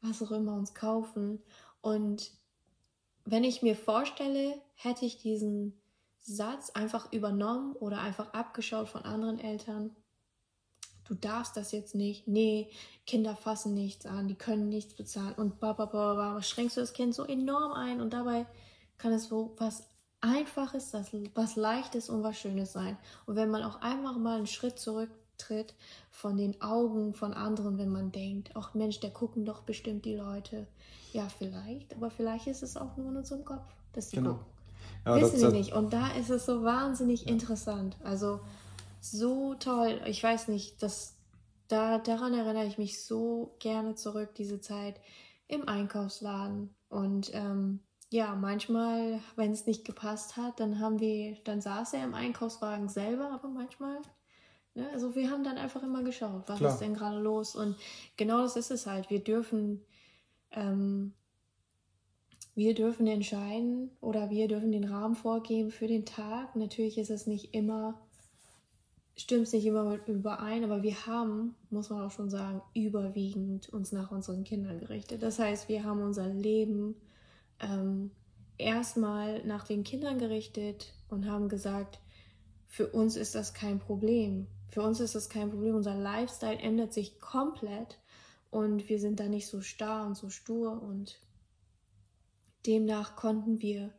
[0.01, 1.41] was auch immer uns kaufen.
[1.81, 2.31] Und
[3.25, 5.73] wenn ich mir vorstelle, hätte ich diesen
[6.19, 9.95] Satz einfach übernommen oder einfach abgeschaut von anderen Eltern,
[11.07, 12.69] du darfst das jetzt nicht, nee,
[13.05, 17.23] Kinder fassen nichts an, die können nichts bezahlen und bla schränkst du das Kind so
[17.23, 18.47] enorm ein und dabei
[18.97, 19.87] kann es so was
[20.25, 22.97] Einfaches, das was Leichtes und was Schönes sein.
[23.25, 25.75] Und wenn man auch einfach mal einen Schritt zurücktritt
[26.09, 30.15] von den Augen von anderen, wenn man denkt, ach Mensch, der gucken doch bestimmt die
[30.15, 30.67] Leute.
[31.13, 34.31] Ja, vielleicht, aber vielleicht ist es auch nur in unserem Kopf, dass die genau.
[34.31, 34.45] gucken.
[35.05, 35.73] Ja, Wissen wir nicht.
[35.73, 37.31] Und da ist es so wahnsinnig ja.
[37.31, 37.95] interessant.
[38.03, 38.39] Also
[38.99, 40.01] so toll.
[40.05, 41.15] Ich weiß nicht, dass
[41.67, 44.99] da, daran erinnere ich mich so gerne zurück, diese Zeit
[45.47, 46.73] im Einkaufsladen.
[46.89, 47.81] Und ähm,
[48.15, 52.87] ja, manchmal, wenn es nicht gepasst hat, dann haben wir, dann saß er im Einkaufswagen
[52.87, 53.97] selber, aber manchmal,
[54.73, 56.71] ne, also wir haben dann einfach immer geschaut, was Klar.
[56.71, 57.57] ist denn gerade los?
[57.57, 57.75] Und
[58.15, 59.09] genau das ist es halt.
[59.09, 59.81] Wir dürfen,
[60.51, 61.13] ähm,
[62.55, 66.55] wir dürfen entscheiden oder wir dürfen den Rahmen vorgeben für den Tag.
[66.55, 67.99] Natürlich ist es nicht immer
[69.17, 73.93] stimmt es nicht immer überein, aber wir haben, muss man auch schon sagen, überwiegend uns
[73.93, 75.23] nach unseren Kindern gerichtet.
[75.23, 76.95] Das heißt, wir haben unser Leben
[77.59, 78.11] ähm,
[78.57, 81.99] erstmal nach den Kindern gerichtet und haben gesagt,
[82.67, 84.47] für uns ist das kein Problem.
[84.67, 85.75] Für uns ist das kein Problem.
[85.75, 87.99] Unser Lifestyle ändert sich komplett
[88.51, 91.19] und wir sind da nicht so starr und so stur und
[92.65, 93.93] demnach konnten wir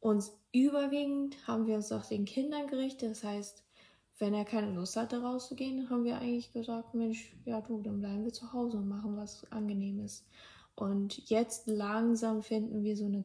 [0.00, 3.10] uns überwiegend haben wir uns nach den Kindern gerichtet.
[3.10, 3.64] Das heißt,
[4.18, 8.24] wenn er keine Lust hatte, rauszugehen, haben wir eigentlich gesagt, Mensch, ja du, dann bleiben
[8.24, 10.24] wir zu Hause und machen was Angenehmes.
[10.76, 13.24] Und jetzt langsam finden wir so eine,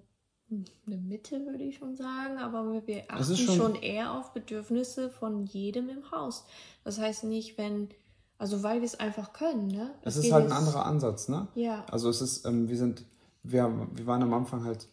[0.88, 5.45] eine Mitte, würde ich schon sagen, aber wir achten schon, schon eher auf Bedürfnisse von
[5.45, 6.45] jedem im Haus.
[6.86, 7.89] Das heißt nicht, wenn,
[8.38, 9.93] also weil wir es einfach können, ne?
[10.04, 11.47] Es ist halt ein anderer Ansatz, ne?
[11.56, 11.86] Ja.
[11.91, 13.04] Also es ist, ähm, wir sind,
[13.43, 14.88] wir, wir waren am Anfang halt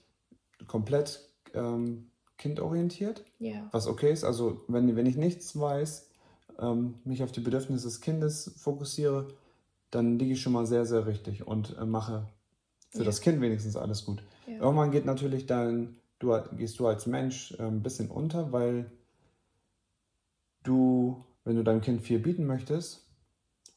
[0.67, 1.21] komplett
[1.55, 3.69] ähm, kindorientiert, ja.
[3.71, 4.25] was okay ist.
[4.25, 6.09] Also wenn, wenn ich nichts weiß,
[6.59, 9.29] ähm, mich auf die Bedürfnisse des Kindes fokussiere,
[9.93, 12.27] dann liege ich schon mal sehr, sehr richtig und äh, mache
[12.91, 13.05] für ja.
[13.05, 14.23] das Kind wenigstens alles gut.
[14.47, 14.61] Ja.
[14.61, 18.91] Irgendwann geht natürlich dann, du gehst du als Mensch äh, ein bisschen unter, weil
[20.63, 23.07] du, wenn du deinem Kind viel bieten möchtest,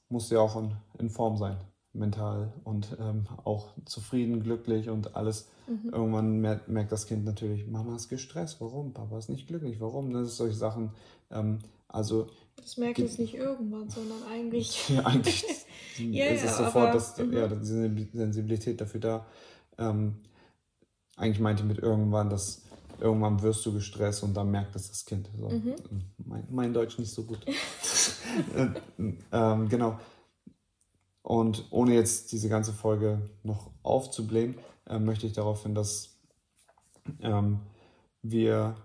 [0.09, 1.57] musst du ja auch in, in Form sein
[1.93, 5.49] mental und ähm, auch zufrieden, glücklich und alles.
[5.67, 5.89] Mhm.
[5.91, 8.93] Irgendwann merkt, merkt, das Kind natürlich, Mama ist gestresst, warum?
[8.93, 10.13] Papa ist nicht glücklich, warum?
[10.13, 10.91] Das ist solche Sachen.
[11.29, 12.27] Ähm, also
[12.61, 14.89] das merkt es nicht irgendwann, sondern eigentlich.
[14.89, 15.45] ja, eigentlich
[15.97, 17.95] ja, ist es sofort aber, das, ja, mhm.
[17.95, 19.25] die Sensibilität dafür da.
[19.77, 20.15] Ähm,
[21.17, 22.63] eigentlich meinte ich mit irgendwann, dass
[22.99, 25.29] irgendwann wirst du gestresst und dann merkt es das Kind.
[25.37, 25.49] So.
[25.49, 25.75] Mhm.
[26.17, 27.39] Mein, mein, Deutsch nicht so gut.
[28.55, 28.67] Äh,
[29.33, 29.99] ähm, genau.
[31.21, 34.55] Und ohne jetzt diese ganze Folge noch aufzublähen,
[34.87, 36.17] äh, möchte ich darauf hin, dass
[37.21, 37.59] ähm,
[38.21, 38.75] wir,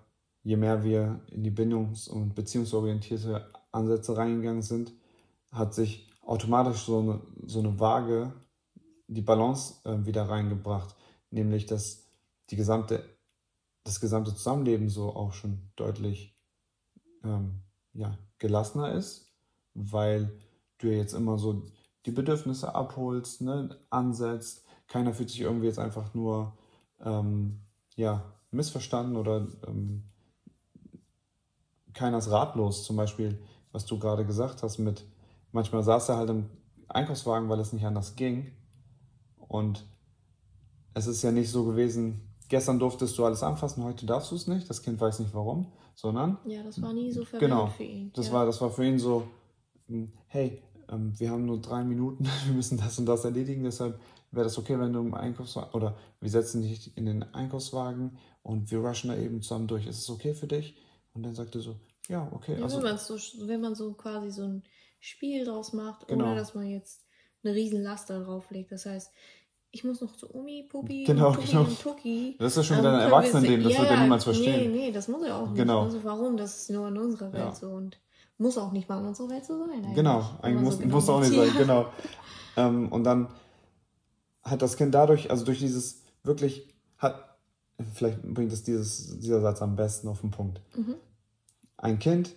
[0.43, 4.93] je mehr wir in die bindungs- und beziehungsorientierte Ansätze reingegangen sind,
[5.51, 8.33] hat sich automatisch so eine, so eine Waage,
[9.07, 10.97] die Balance äh, wieder reingebracht,
[11.31, 12.05] nämlich dass
[12.51, 13.05] die gesamte,
[13.85, 16.37] das gesamte Zusammenleben so auch schon deutlich
[17.23, 17.63] ähm,
[17.93, 19.33] ja, gelassener ist,
[19.75, 20.37] weil
[20.79, 21.63] du jetzt immer so
[22.05, 24.65] die Bedürfnisse abholst, ne, ansetzt.
[24.89, 26.57] Keiner fühlt sich irgendwie jetzt einfach nur
[27.01, 27.61] ähm,
[27.97, 30.05] ja, missverstanden oder ähm,
[31.93, 32.85] keiner ist ratlos.
[32.85, 33.43] Zum Beispiel,
[33.77, 35.05] was du gerade gesagt hast, mit
[35.53, 36.47] manchmal saß er halt im
[36.89, 38.53] Einkaufswagen, weil es nicht anders ging.
[39.49, 39.85] Und
[40.95, 44.47] es ist ja nicht so gewesen, gestern durftest du alles anfassen, heute darfst du es
[44.47, 44.71] nicht.
[44.71, 46.39] Das Kind weiß nicht warum, sondern.
[46.47, 48.11] Ja, das war nie so verwirrend genau, für ihn.
[48.15, 48.33] Das, ja.
[48.33, 49.29] war, das war für ihn so,
[49.89, 54.01] hm, hey, ähm, wir haben nur drei Minuten, wir müssen das und das erledigen, deshalb
[54.31, 58.71] wäre das okay, wenn du im Einkaufswagen, oder wir setzen dich in den Einkaufswagen und
[58.71, 59.87] wir rushen da eben zusammen durch.
[59.87, 60.79] Ist es okay für dich?
[61.13, 61.77] Und dann sagt er so,
[62.09, 62.57] ja, okay.
[62.57, 64.63] Ja, also, wenn, so, wenn man so quasi so ein
[65.01, 66.27] Spiel draus macht, genau.
[66.27, 67.05] ohne dass man jetzt
[67.45, 68.73] eine riesen Last da drauflegt.
[68.73, 69.13] Das heißt,
[69.71, 71.61] ich muss noch zu Omi, Pupi, genau, und genau.
[71.61, 72.37] und Tuki.
[72.39, 74.73] Das ist ja schon wieder ein Erwachsenenleben, das ja, wird ja niemals verstehen.
[74.73, 75.59] Nee, nee, das muss er auch nicht.
[75.59, 75.83] Genau.
[75.83, 76.37] Also warum?
[76.37, 77.55] Das ist nur in unserer Welt ja.
[77.55, 77.69] so.
[77.69, 77.99] Und
[78.39, 79.71] muss auch nicht mal in unserer Welt so sein.
[79.71, 79.95] Eigentlich.
[79.95, 81.87] Genau, eigentlich muss, so genau muss auch nicht sein, genau.
[82.57, 83.29] ähm, und dann
[84.43, 87.39] hat das Kind dadurch, also durch dieses wirklich, hat,
[87.95, 90.61] vielleicht bringt es dieses, dieser Satz am besten auf den Punkt.
[90.77, 90.95] Mhm.
[91.77, 92.35] Ein Kind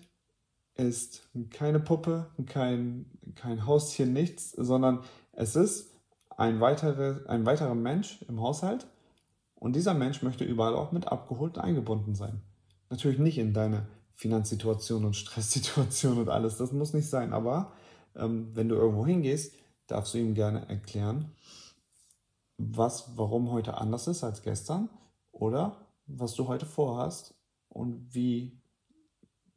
[0.75, 5.91] ist keine Puppe, kein, kein Haustier, nichts, sondern es ist
[6.29, 8.87] ein, weitere, ein weiterer Mensch im Haushalt
[9.55, 12.41] und dieser Mensch möchte überall auch mit abgeholt und eingebunden sein.
[12.89, 16.57] Natürlich nicht in deine Finanzsituation und Stresssituation und alles.
[16.57, 17.33] Das muss nicht sein.
[17.33, 17.73] Aber
[18.15, 19.53] ähm, wenn du irgendwo hingehst,
[19.87, 21.31] darfst du ihm gerne erklären,
[22.57, 24.89] was, warum heute anders ist als gestern
[25.31, 27.33] oder was du heute vorhast
[27.69, 28.58] und wie,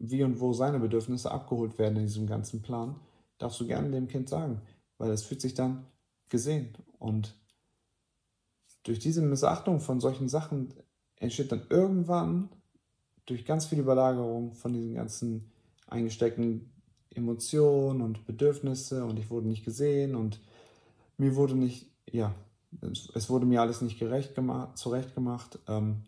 [0.05, 2.97] wie und wo seine Bedürfnisse abgeholt werden in diesem ganzen Plan,
[3.39, 4.61] darfst du gerne dem Kind sagen,
[4.99, 5.87] weil es fühlt sich dann
[6.29, 6.75] gesehen.
[6.99, 7.37] Und
[8.83, 10.75] durch diese Missachtung von solchen Sachen
[11.17, 12.49] entsteht dann irgendwann
[13.27, 15.53] durch ganz viel Überlagerung von diesen ganzen
[15.87, 16.73] eingesteckten
[17.11, 20.41] Emotionen und Bedürfnisse und ich wurde nicht gesehen und
[21.17, 22.35] mir wurde nicht, ja,
[23.15, 26.03] es wurde mir alles nicht gerecht gemacht, zurecht gemacht, ähm,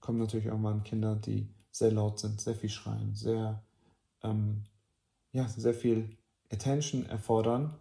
[0.00, 3.62] kommen natürlich irgendwann Kinder, die sehr laut sind, sehr viel schreien, sehr,
[4.22, 4.62] ähm,
[5.32, 6.08] ja, sehr viel
[6.50, 7.74] Attention erfordern,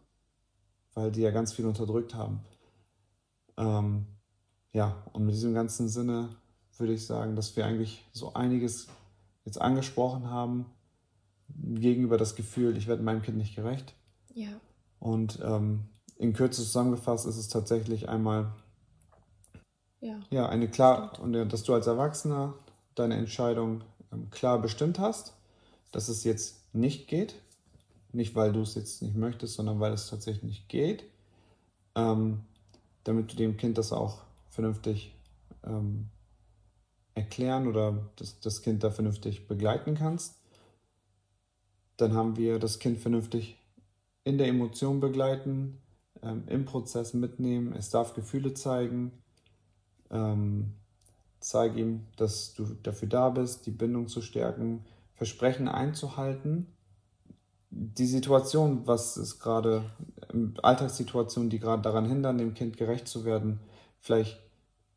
[0.94, 2.42] weil die ja ganz viel unterdrückt haben.
[3.56, 4.06] Ähm,
[4.74, 6.28] ja, und mit diesem ganzen Sinne
[6.78, 8.88] würde ich sagen, dass wir eigentlich so einiges
[9.46, 10.66] jetzt angesprochen haben
[11.58, 13.94] gegenüber das Gefühl, ich werde meinem Kind nicht gerecht.
[14.34, 14.50] Ja.
[15.00, 15.86] Und ähm,
[16.18, 18.52] in Kürze zusammengefasst ist es tatsächlich einmal
[20.02, 22.56] ja, ja eine klar und dass du als Erwachsener
[22.96, 25.34] deine Entscheidung ähm, klar bestimmt hast,
[25.92, 27.36] dass es jetzt nicht geht.
[28.12, 31.04] Nicht, weil du es jetzt nicht möchtest, sondern weil es tatsächlich nicht geht.
[31.96, 32.42] Ähm,
[33.04, 35.14] damit du dem Kind das auch vernünftig
[35.66, 36.08] ähm,
[37.14, 40.36] erklären oder das, das Kind da vernünftig begleiten kannst.
[41.98, 43.58] Dann haben wir das Kind vernünftig
[44.24, 45.82] in der Emotion begleiten,
[46.22, 47.74] ähm, im Prozess mitnehmen.
[47.74, 49.12] Es darf Gefühle zeigen.
[50.10, 50.74] Ähm,
[51.46, 54.84] zeige ihm, dass du dafür da bist, die Bindung zu stärken,
[55.14, 56.66] Versprechen einzuhalten.
[57.70, 59.92] Die Situation, was ist gerade,
[60.64, 63.60] Alltagssituationen, die gerade daran hindern, dem Kind gerecht zu werden,
[64.00, 64.40] vielleicht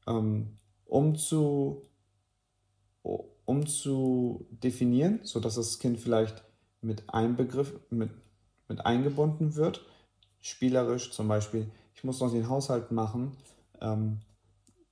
[0.06, 1.82] ähm, um zu
[3.02, 6.44] um zu definieren, sodass das Kind vielleicht
[6.82, 7.36] mit einem
[7.90, 8.10] mit,
[8.68, 9.86] mit eingebunden wird.
[10.40, 13.36] Spielerisch zum Beispiel, ich muss noch den Haushalt machen,
[13.80, 14.20] ähm,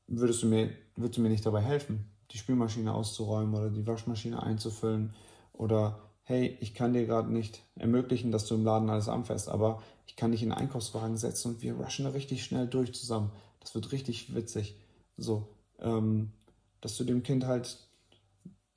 [0.07, 4.43] würdest du mir, würdest du mir nicht dabei helfen, die Spülmaschine auszuräumen oder die Waschmaschine
[4.43, 5.15] einzufüllen
[5.53, 9.81] oder hey, ich kann dir gerade nicht ermöglichen, dass du im Laden alles anfährst, aber
[10.07, 13.31] ich kann dich in den Einkaufswagen setzen und wir rushen richtig schnell durch zusammen.
[13.61, 14.77] Das wird richtig witzig.
[15.17, 15.47] So,
[15.79, 16.33] ähm,
[16.81, 17.79] dass du dem Kind halt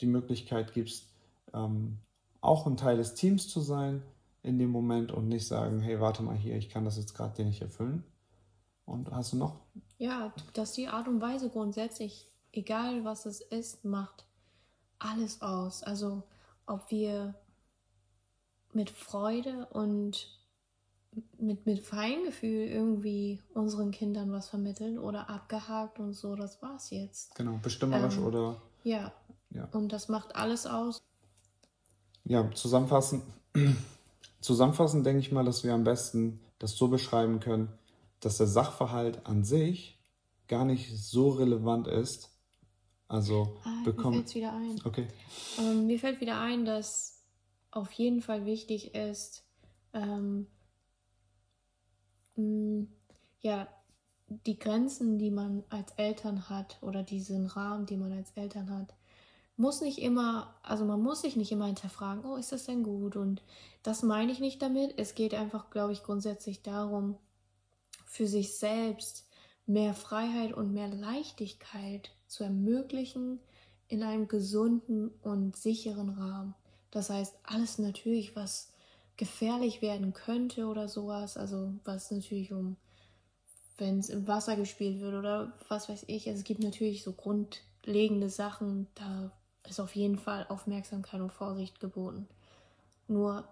[0.02, 1.08] die Möglichkeit gibst,
[1.54, 1.98] ähm,
[2.42, 4.04] auch ein Teil des Teams zu sein
[4.44, 7.36] in dem Moment und nicht sagen, hey, warte mal hier, ich kann das jetzt gerade
[7.36, 8.04] dir nicht erfüllen.
[8.90, 9.60] Und hast du noch?
[9.98, 14.26] Ja, dass die Art und Weise grundsätzlich, egal was es ist, macht
[14.98, 15.84] alles aus.
[15.84, 16.24] Also
[16.66, 17.36] ob wir
[18.74, 20.28] mit Freude und
[21.38, 27.36] mit, mit Feingefühl irgendwie unseren Kindern was vermitteln oder abgehakt und so, das war's jetzt.
[27.36, 28.62] Genau, bestimmerisch ähm, oder.
[28.84, 29.12] Ja,
[29.52, 29.68] ja.
[29.72, 31.02] Und das macht alles aus.
[32.26, 33.24] Ja, zusammenfassend,
[34.42, 37.70] zusammenfassend denke ich mal, dass wir am besten das so beschreiben können,
[38.20, 40.00] dass der Sachverhalt an sich
[40.48, 42.32] gar nicht so relevant ist.
[43.08, 44.18] Also ah, bekommt.
[44.18, 44.82] Mir fällt wieder ein.
[44.84, 45.08] Okay.
[45.58, 47.24] Ähm, mir fällt wieder ein, dass
[47.72, 49.44] auf jeden Fall wichtig ist,
[49.94, 50.48] ähm,
[52.36, 52.88] mh,
[53.42, 53.68] ja,
[54.28, 58.94] die Grenzen, die man als Eltern hat oder diesen Rahmen, den man als Eltern hat,
[59.58, 63.16] muss nicht immer, also man muss sich nicht immer hinterfragen, oh, ist das denn gut?
[63.16, 63.42] Und
[63.84, 64.94] das meine ich nicht damit.
[64.98, 67.18] Es geht einfach, glaube ich, grundsätzlich darum,
[68.10, 69.30] für sich selbst
[69.68, 73.40] mehr Freiheit und mehr Leichtigkeit zu ermöglichen
[73.88, 76.56] in einem gesunden und sicheren Rahmen.
[76.92, 78.74] Das heißt, alles natürlich, was
[79.16, 82.78] gefährlich werden könnte oder sowas, also was natürlich um,
[83.78, 87.14] wenn es im Wasser gespielt wird oder was weiß ich, also es gibt natürlich so
[87.14, 89.32] grundlegende Sachen, da
[89.68, 92.28] ist auf jeden Fall Aufmerksamkeit und Vorsicht geboten.
[93.08, 93.48] Nur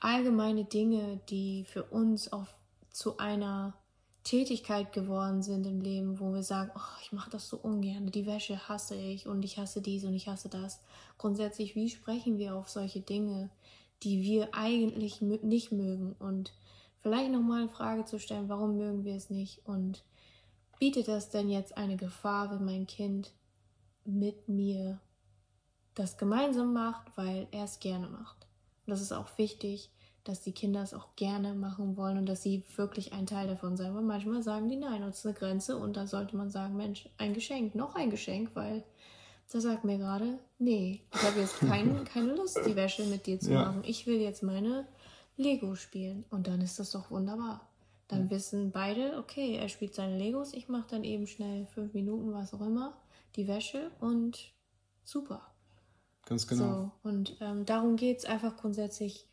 [0.00, 2.54] allgemeine Dinge, die für uns auf,
[2.94, 3.74] zu einer
[4.22, 8.24] Tätigkeit geworden sind im Leben, wo wir sagen, oh, ich mache das so ungern, die
[8.24, 10.80] Wäsche hasse ich und ich hasse dies und ich hasse das.
[11.18, 13.50] Grundsätzlich, wie sprechen wir auf solche Dinge,
[14.04, 16.52] die wir eigentlich nicht mögen und
[17.02, 20.04] vielleicht nochmal eine Frage zu stellen, warum mögen wir es nicht und
[20.78, 23.32] bietet das denn jetzt eine Gefahr, wenn mein Kind
[24.04, 25.00] mit mir
[25.96, 28.46] das gemeinsam macht, weil er es gerne macht.
[28.86, 29.90] Und das ist auch wichtig,
[30.24, 33.76] dass die Kinder es auch gerne machen wollen und dass sie wirklich ein Teil davon
[33.76, 34.06] sein wollen.
[34.06, 37.34] Manchmal sagen die nein, das ist eine Grenze und da sollte man sagen, Mensch, ein
[37.34, 38.84] Geschenk, noch ein Geschenk, weil
[39.52, 43.38] der sagt mir gerade, nee, ich habe jetzt kein, keine Lust, die Wäsche mit dir
[43.38, 43.66] zu ja.
[43.66, 43.82] machen.
[43.84, 44.86] Ich will jetzt meine
[45.36, 47.68] Lego spielen und dann ist das doch wunderbar.
[48.08, 52.32] Dann wissen beide, okay, er spielt seine Legos, ich mache dann eben schnell fünf Minuten,
[52.32, 52.96] was auch immer,
[53.36, 54.52] die Wäsche und
[55.04, 55.42] super.
[56.26, 56.92] Ganz genau.
[57.02, 59.26] So, und ähm, darum geht es einfach grundsätzlich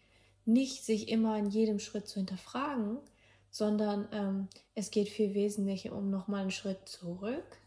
[0.51, 2.97] nicht, sich immer in jedem Schritt zu hinterfragen,
[3.49, 7.57] sondern ähm, es geht viel wesentlicher um nochmal einen Schritt zurück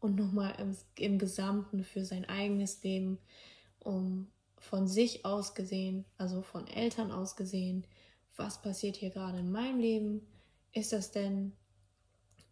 [0.00, 3.18] und nochmal im, im Gesamten für sein eigenes Leben,
[3.80, 7.86] um von sich aus gesehen, also von Eltern aus gesehen,
[8.36, 10.26] was passiert hier gerade in meinem Leben?
[10.72, 11.52] Ist das denn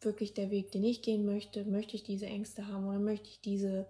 [0.01, 1.65] wirklich der Weg, den ich gehen möchte?
[1.65, 3.87] Möchte ich diese Ängste haben oder möchte ich diese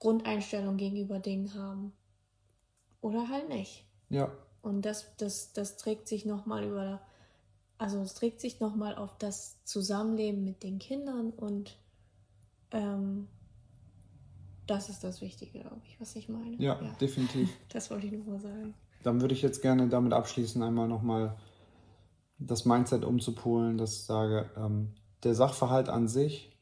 [0.00, 1.92] Grundeinstellung gegenüber Dingen haben.
[3.00, 3.86] Oder halt nicht.
[4.08, 4.32] Ja.
[4.62, 7.00] Und das, das, das trägt sich nochmal über,
[7.78, 11.76] also es trägt sich nochmal auf das Zusammenleben mit den Kindern und
[12.72, 13.26] ähm,
[14.66, 16.56] das ist das Wichtige, glaube ich, was ich meine.
[16.56, 16.92] Ja, ja.
[17.00, 17.50] definitiv.
[17.70, 18.74] Das wollte ich nochmal sagen.
[19.02, 21.36] Dann würde ich jetzt gerne damit abschließen, einmal nochmal
[22.38, 24.94] das Mindset umzupolen, dass ich sage, ähm,
[25.24, 26.56] der Sachverhalt an sich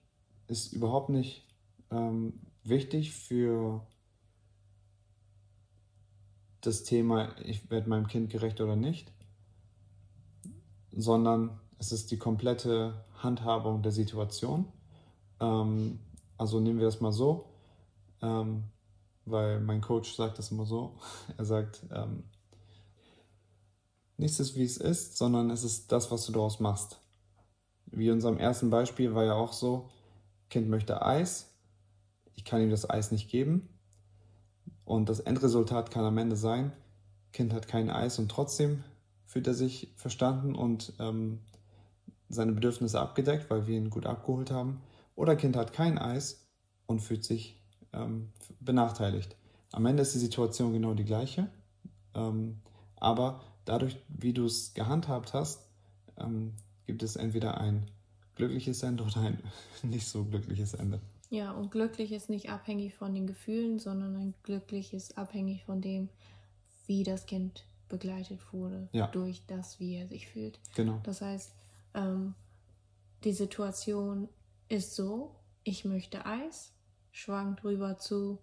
[0.47, 1.47] ist überhaupt nicht
[1.91, 3.87] ähm, wichtig für
[6.61, 9.13] das Thema, ich werde meinem Kind gerecht oder nicht,
[10.93, 14.67] sondern es ist die komplette Handhabung der Situation.
[15.41, 16.01] Ähm,
[16.37, 17.47] also nehmen wir das mal so.
[18.21, 18.65] Ähm,
[19.25, 20.97] weil mein Coach sagt das immer so.
[21.37, 22.25] Er sagt, ähm,
[24.17, 27.01] nichts ist wie es ist, sondern es ist das, was du daraus machst.
[27.87, 29.89] Wie in unserem ersten Beispiel war ja auch so,
[30.51, 31.55] Kind möchte Eis,
[32.35, 33.69] ich kann ihm das Eis nicht geben
[34.89, 36.73] und das Endresultat kann am Ende sein,
[37.35, 38.85] Kind hat kein Eis und trotzdem
[39.27, 41.41] fühlt er sich verstanden und ähm,
[42.31, 44.81] seine Bedürfnisse abgedeckt, weil wir ihn gut abgeholt haben.
[45.15, 46.47] Oder Kind hat kein Eis
[46.87, 47.61] und fühlt sich
[47.93, 48.31] ähm,
[48.61, 49.37] benachteiligt.
[49.73, 51.51] Am Ende ist die Situation genau die gleiche,
[52.15, 52.63] ähm,
[52.97, 55.67] aber dadurch, wie du es gehandhabt hast,
[56.17, 56.55] ähm,
[56.87, 57.91] gibt es entweder ein
[58.37, 59.39] glückliches Ende oder ein
[59.83, 60.99] nicht so glückliches Ende.
[61.31, 65.81] Ja, und glücklich ist nicht abhängig von den Gefühlen, sondern ein glücklich ist abhängig von
[65.81, 66.09] dem,
[66.87, 69.07] wie das Kind begleitet wurde, ja.
[69.09, 70.59] durch das, wie er sich fühlt.
[70.75, 71.01] Genau.
[71.03, 71.53] Das heißt,
[71.95, 72.35] ähm,
[73.25, 74.29] die Situation
[74.69, 76.73] ist so, ich möchte Eis,
[77.13, 78.39] schwankt rüber zu,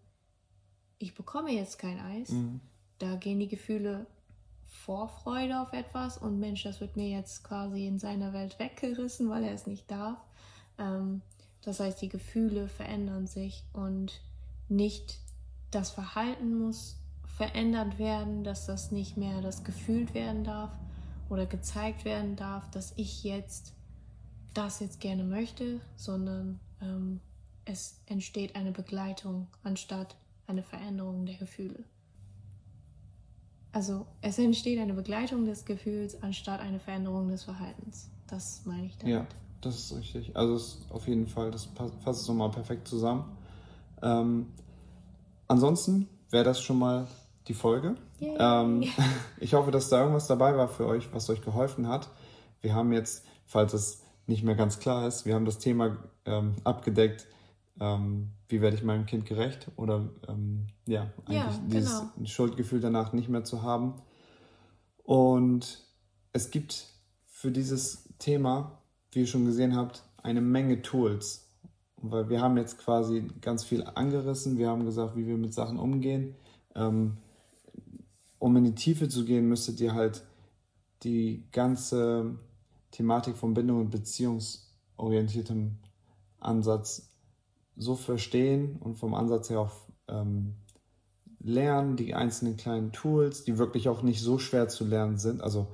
[0.97, 2.29] ich bekomme jetzt kein Eis.
[2.29, 2.59] Mhm.
[2.99, 4.07] Da gehen die Gefühle
[4.65, 9.43] Vorfreude auf etwas und Mensch, das wird mir jetzt quasi in seiner Welt weggerissen, weil
[9.43, 10.19] er es nicht darf.
[10.77, 11.21] Ähm,
[11.65, 14.21] das heißt, die Gefühle verändern sich und
[14.69, 15.19] nicht
[15.71, 20.71] das Verhalten muss verändert werden, dass das nicht mehr das gefühlt werden darf
[21.29, 23.73] oder gezeigt werden darf, dass ich jetzt
[24.53, 27.19] das jetzt gerne möchte, sondern ähm,
[27.65, 30.15] es entsteht eine Begleitung anstatt
[30.47, 31.83] eine Veränderung der Gefühle.
[33.71, 38.09] Also es entsteht eine Begleitung des Gefühls anstatt eine Veränderung des Verhaltens.
[38.27, 39.13] Das meine ich damit.
[39.13, 39.27] Ja,
[39.65, 40.35] das ist richtig.
[40.35, 41.69] Also es ist auf jeden Fall, das
[42.03, 43.37] fasst es nochmal perfekt zusammen.
[44.01, 44.47] Ähm,
[45.47, 47.07] ansonsten wäre das schon mal
[47.47, 47.95] die Folge.
[48.19, 48.83] Ähm,
[49.39, 52.09] ich hoffe, dass da irgendwas dabei war für euch, was euch geholfen hat.
[52.61, 56.55] Wir haben jetzt, falls es nicht mehr ganz klar ist, wir haben das Thema ähm,
[56.63, 57.27] abgedeckt,
[57.79, 61.67] ähm, wie werde ich meinem Kind gerecht oder ähm, ja, eigentlich ja, genau.
[61.67, 63.95] dieses Schuldgefühl danach nicht mehr zu haben.
[65.03, 65.83] Und
[66.33, 66.87] es gibt
[67.25, 68.81] für dieses Thema,
[69.15, 71.47] wie ihr schon gesehen habt, eine Menge Tools.
[71.97, 75.79] Weil wir haben jetzt quasi ganz viel angerissen, wir haben gesagt, wie wir mit Sachen
[75.79, 76.35] umgehen.
[76.75, 77.17] Ähm,
[78.37, 80.23] um in die Tiefe zu gehen, müsstet ihr halt
[81.03, 82.35] die ganze
[82.91, 85.77] Thematik von Bindung und beziehungsorientiertem
[86.39, 87.09] Ansatz
[87.75, 89.71] so verstehen und vom Ansatz her auch
[90.07, 90.55] ähm,
[91.39, 95.41] lernen, die einzelnen kleinen Tools, die wirklich auch nicht so schwer zu lernen sind.
[95.41, 95.67] Also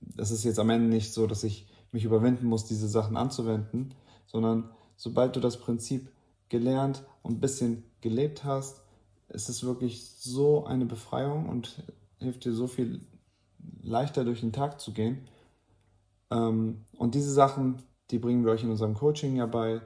[0.00, 3.94] das ist jetzt am Ende nicht so, dass ich mich überwinden muss, diese Sachen anzuwenden,
[4.26, 6.10] sondern sobald du das Prinzip
[6.48, 8.82] gelernt und ein bisschen gelebt hast,
[9.28, 11.82] es ist wirklich so eine Befreiung und
[12.18, 13.00] hilft dir so viel
[13.82, 15.28] leichter durch den Tag zu gehen.
[16.30, 19.80] Ähm, und diese Sachen, die bringen wir euch in unserem Coaching ja bei.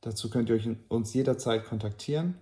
[0.00, 2.34] Dazu könnt ihr euch uns jederzeit kontaktieren.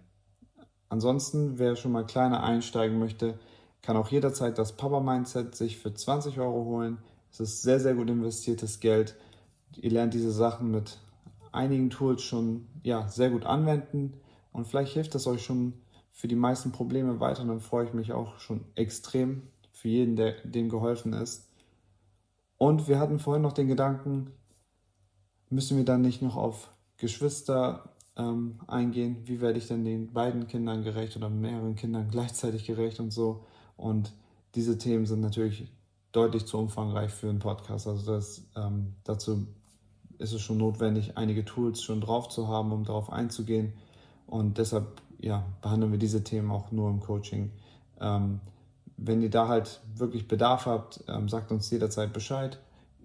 [0.88, 3.38] Ansonsten, wer schon mal kleiner einsteigen möchte,
[3.82, 6.98] kann auch jederzeit das Papa Mindset sich für 20 Euro holen.
[7.31, 9.16] Es ist sehr, sehr gut investiertes Geld.
[9.76, 10.99] Ihr lernt diese Sachen mit
[11.53, 14.14] einigen Tools schon ja, sehr gut anwenden
[14.53, 15.74] und vielleicht hilft das euch schon
[16.12, 17.43] für die meisten Probleme weiter.
[17.43, 21.49] Und dann freue ich mich auch schon extrem für jeden, der dem geholfen ist.
[22.59, 24.33] Und wir hatten vorhin noch den Gedanken,
[25.49, 29.22] müssen wir dann nicht noch auf Geschwister ähm, eingehen?
[29.24, 33.45] Wie werde ich denn den beiden Kindern gerecht oder mehreren Kindern gleichzeitig gerecht und so?
[33.76, 34.12] Und
[34.55, 35.72] diese Themen sind natürlich
[36.12, 37.86] deutlich zu umfangreich für einen Podcast.
[37.86, 39.46] Also das, ähm, dazu
[40.18, 43.72] ist es schon notwendig, einige Tools schon drauf zu haben, um darauf einzugehen.
[44.26, 47.50] Und deshalb ja, behandeln wir diese Themen auch nur im Coaching.
[48.00, 48.40] Ähm,
[48.96, 52.58] wenn ihr da halt wirklich Bedarf habt, ähm, sagt uns jederzeit Bescheid.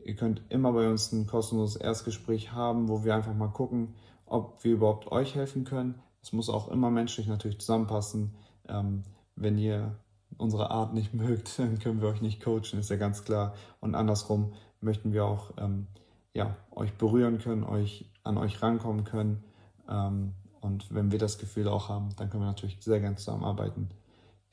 [0.03, 3.95] Ihr könnt immer bei uns ein kostenloses Erstgespräch haben, wo wir einfach mal gucken,
[4.25, 5.95] ob wir überhaupt euch helfen können.
[6.21, 8.35] Es muss auch immer menschlich natürlich zusammenpassen.
[8.67, 9.03] Ähm,
[9.35, 9.95] wenn ihr
[10.37, 13.53] unsere Art nicht mögt, dann können wir euch nicht coachen, ist ja ganz klar.
[13.79, 15.87] Und andersrum möchten wir auch ähm,
[16.33, 19.43] ja, euch berühren können, euch an euch rankommen können.
[19.89, 23.89] Ähm, und wenn wir das Gefühl auch haben, dann können wir natürlich sehr gerne zusammenarbeiten.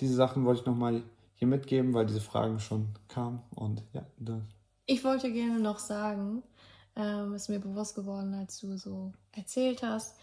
[0.01, 1.03] Diese Sachen wollte ich nochmal
[1.35, 3.43] hier mitgeben, weil diese Fragen schon kamen.
[3.55, 4.07] Und ja.
[4.87, 6.43] Ich wollte gerne noch sagen,
[6.97, 10.19] ähm, ist mir bewusst geworden, als du so erzählt hast,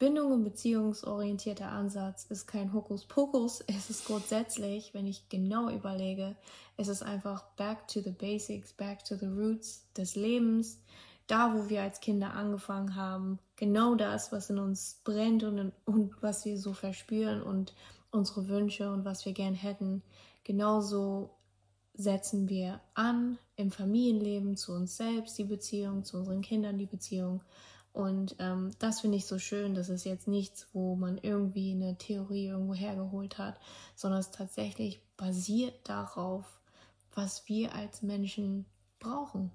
[0.00, 3.62] Bindung und beziehungsorientierter Ansatz ist kein Hokuspokus.
[3.68, 6.34] Es ist grundsätzlich, wenn ich genau überlege,
[6.76, 10.80] es ist einfach back to the basics, back to the roots des Lebens
[11.30, 16.20] da, wo wir als Kinder angefangen haben, genau das, was in uns brennt und, und
[16.20, 17.72] was wir so verspüren und
[18.10, 20.02] unsere Wünsche und was wir gern hätten,
[20.42, 21.30] genauso
[21.94, 27.42] setzen wir an im Familienleben zu uns selbst die Beziehung, zu unseren Kindern die Beziehung
[27.92, 29.74] Und ähm, das finde ich so schön.
[29.74, 33.58] Das ist jetzt nichts, wo man irgendwie eine Theorie irgendwo hergeholt hat,
[33.96, 36.60] sondern es tatsächlich basiert darauf,
[37.14, 38.64] was wir als Menschen
[39.00, 39.50] brauchen.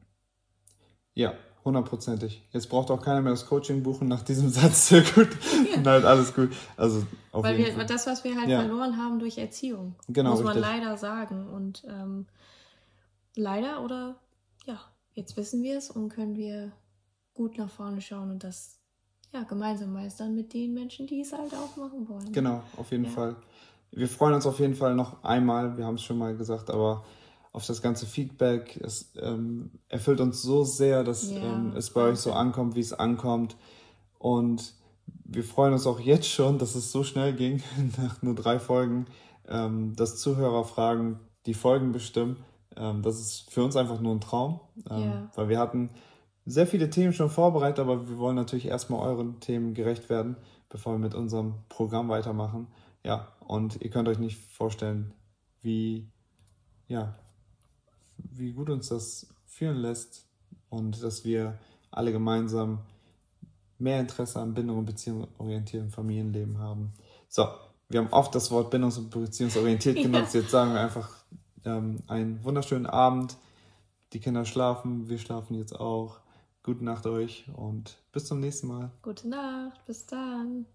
[1.13, 1.33] Ja,
[1.63, 2.45] hundertprozentig.
[2.51, 4.89] Jetzt braucht auch keiner mehr das Coaching buchen nach diesem Satz.
[4.89, 5.29] Sehr gut.
[5.71, 5.81] Ja.
[5.81, 6.51] Nein, alles gut.
[6.75, 7.85] Also auf Weil jeden wir, Fall.
[7.85, 8.59] das, was wir halt ja.
[8.59, 10.71] verloren haben durch Erziehung, genau, muss man richtig.
[10.73, 11.47] leider sagen.
[11.47, 12.27] Und ähm,
[13.35, 14.19] leider oder
[14.65, 14.79] ja,
[15.13, 16.73] jetzt wissen wir es und können wir
[17.35, 18.79] gut nach vorne schauen und das
[19.31, 22.31] ja, gemeinsam meistern mit den Menschen, die es halt auch machen wollen.
[22.31, 23.11] Genau, auf jeden ja.
[23.11, 23.35] Fall.
[23.91, 27.03] Wir freuen uns auf jeden Fall noch einmal, wir haben es schon mal gesagt, aber
[27.55, 28.77] auf das ganze Feedback.
[28.83, 32.81] Es ähm, erfüllt uns so sehr, dass ja, ähm, es bei euch so ankommt, wie
[32.81, 33.55] es ankommt.
[34.19, 34.73] Und
[35.23, 37.63] wir freuen uns auch jetzt schon, dass es so schnell ging,
[37.97, 39.05] nach nur drei Folgen,
[39.47, 42.43] ähm, dass Zuhörerfragen die Folgen bestimmen.
[42.75, 44.59] Ähm, das ist für uns einfach nur ein Traum,
[44.89, 45.31] ähm, ja.
[45.35, 45.91] weil wir hatten
[46.45, 50.37] sehr viele Themen schon vorbereitet, aber wir wollen natürlich erstmal euren Themen gerecht werden,
[50.69, 52.67] bevor wir mit unserem Programm weitermachen.
[53.03, 55.13] Ja, und ihr könnt euch nicht vorstellen,
[55.61, 56.07] wie,
[56.87, 57.15] ja,
[58.17, 60.27] wie gut uns das fühlen lässt
[60.69, 61.57] und dass wir
[61.91, 62.79] alle gemeinsam
[63.77, 66.93] mehr Interesse an Bindung und beziehungsorientiertem Familienleben haben.
[67.27, 67.47] So,
[67.89, 70.33] wir haben oft das Wort bindungs- und beziehungsorientiert genutzt.
[70.33, 70.41] Ja.
[70.41, 71.09] Jetzt sagen wir einfach
[71.65, 73.37] ähm, einen wunderschönen Abend.
[74.13, 76.19] Die Kinder schlafen, wir schlafen jetzt auch.
[76.65, 78.89] Gute Nacht euch und bis zum nächsten Mal.
[79.03, 80.65] Gute Nacht, bis dann.